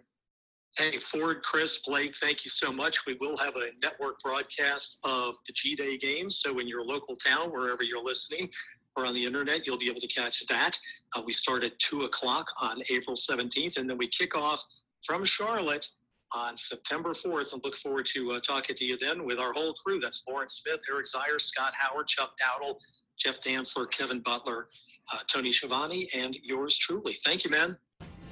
Hey, 0.79 0.99
Ford, 0.99 1.43
Chris, 1.43 1.83
Blake, 1.87 2.17
thank 2.23 2.47
you 2.47 2.51
so 2.51 2.73
much. 2.73 3.05
We 3.07 3.19
will 3.21 3.37
have 3.37 3.55
a 3.57 3.69
network 3.83 4.21
broadcast 4.21 4.97
of 5.05 5.35
the 5.47 5.53
G 5.53 5.77
Day 5.77 5.99
games. 5.99 6.41
So, 6.43 6.59
in 6.59 6.67
your 6.67 6.83
local 6.83 7.17
town, 7.17 7.51
wherever 7.51 7.83
you're 7.83 8.03
listening, 8.03 8.49
or 8.97 9.05
on 9.05 9.13
the 9.13 9.27
internet, 9.27 9.67
you'll 9.67 9.79
be 9.79 9.91
able 9.91 10.01
to 10.01 10.09
catch 10.09 10.47
that. 10.47 10.79
Uh, 11.15 11.21
we 11.27 11.33
start 11.33 11.65
at 11.65 11.79
2 11.81 12.05
o'clock 12.05 12.47
on 12.63 12.81
April 12.89 13.15
17th, 13.15 13.77
and 13.77 13.91
then 13.91 13.99
we 13.99 14.09
kick 14.09 14.35
off 14.35 14.65
from 15.05 15.25
Charlotte 15.27 15.87
on 16.33 16.57
September 16.57 17.11
4th. 17.11 17.53
And 17.53 17.63
look 17.65 17.77
forward 17.77 18.07
to 18.07 18.33
uh, 18.33 18.41
talking 18.41 18.77
to 18.77 18.85
you 18.85 18.97
then 18.99 19.25
with 19.25 19.39
our 19.39 19.53
whole 19.53 19.75
crew. 19.75 20.01
That's 20.01 20.25
Loran 20.29 20.51
Smith, 20.51 20.81
Eric 20.91 21.07
Zeier, 21.07 21.41
Scott 21.41 21.73
Howard, 21.75 22.07
Chuck 22.09 22.33
Dowdle, 22.41 22.77
Jeff 23.19 23.41
Dantzler, 23.41 23.91
Kevin 23.91 24.21
Butler, 24.21 24.69
uh, 25.13 25.19
Tony 25.33 25.53
Schiavone, 25.53 26.09
and 26.15 26.37
yours 26.43 26.77
truly. 26.77 27.19
Thank 27.25 27.45
you, 27.45 27.51
man. 27.51 27.77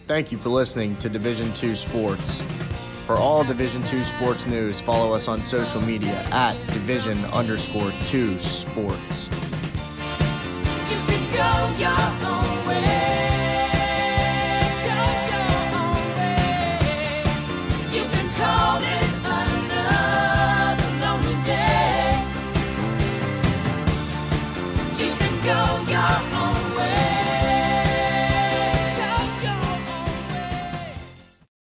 Thank 0.06 0.32
you 0.32 0.38
for 0.38 0.48
listening 0.48 0.96
to 0.96 1.08
Division 1.08 1.52
2 1.52 1.74
Sports. 1.74 2.40
For 3.08 3.16
all 3.16 3.42
Division 3.42 3.82
2 3.84 4.04
sports 4.04 4.46
news, 4.46 4.80
follow 4.80 5.14
us 5.14 5.28
on 5.28 5.42
social 5.42 5.80
media 5.80 6.22
at 6.30 6.54
division 6.68 7.24
underscore 7.26 7.90
2 8.04 8.38
sports. 8.38 9.30
You 11.78 12.37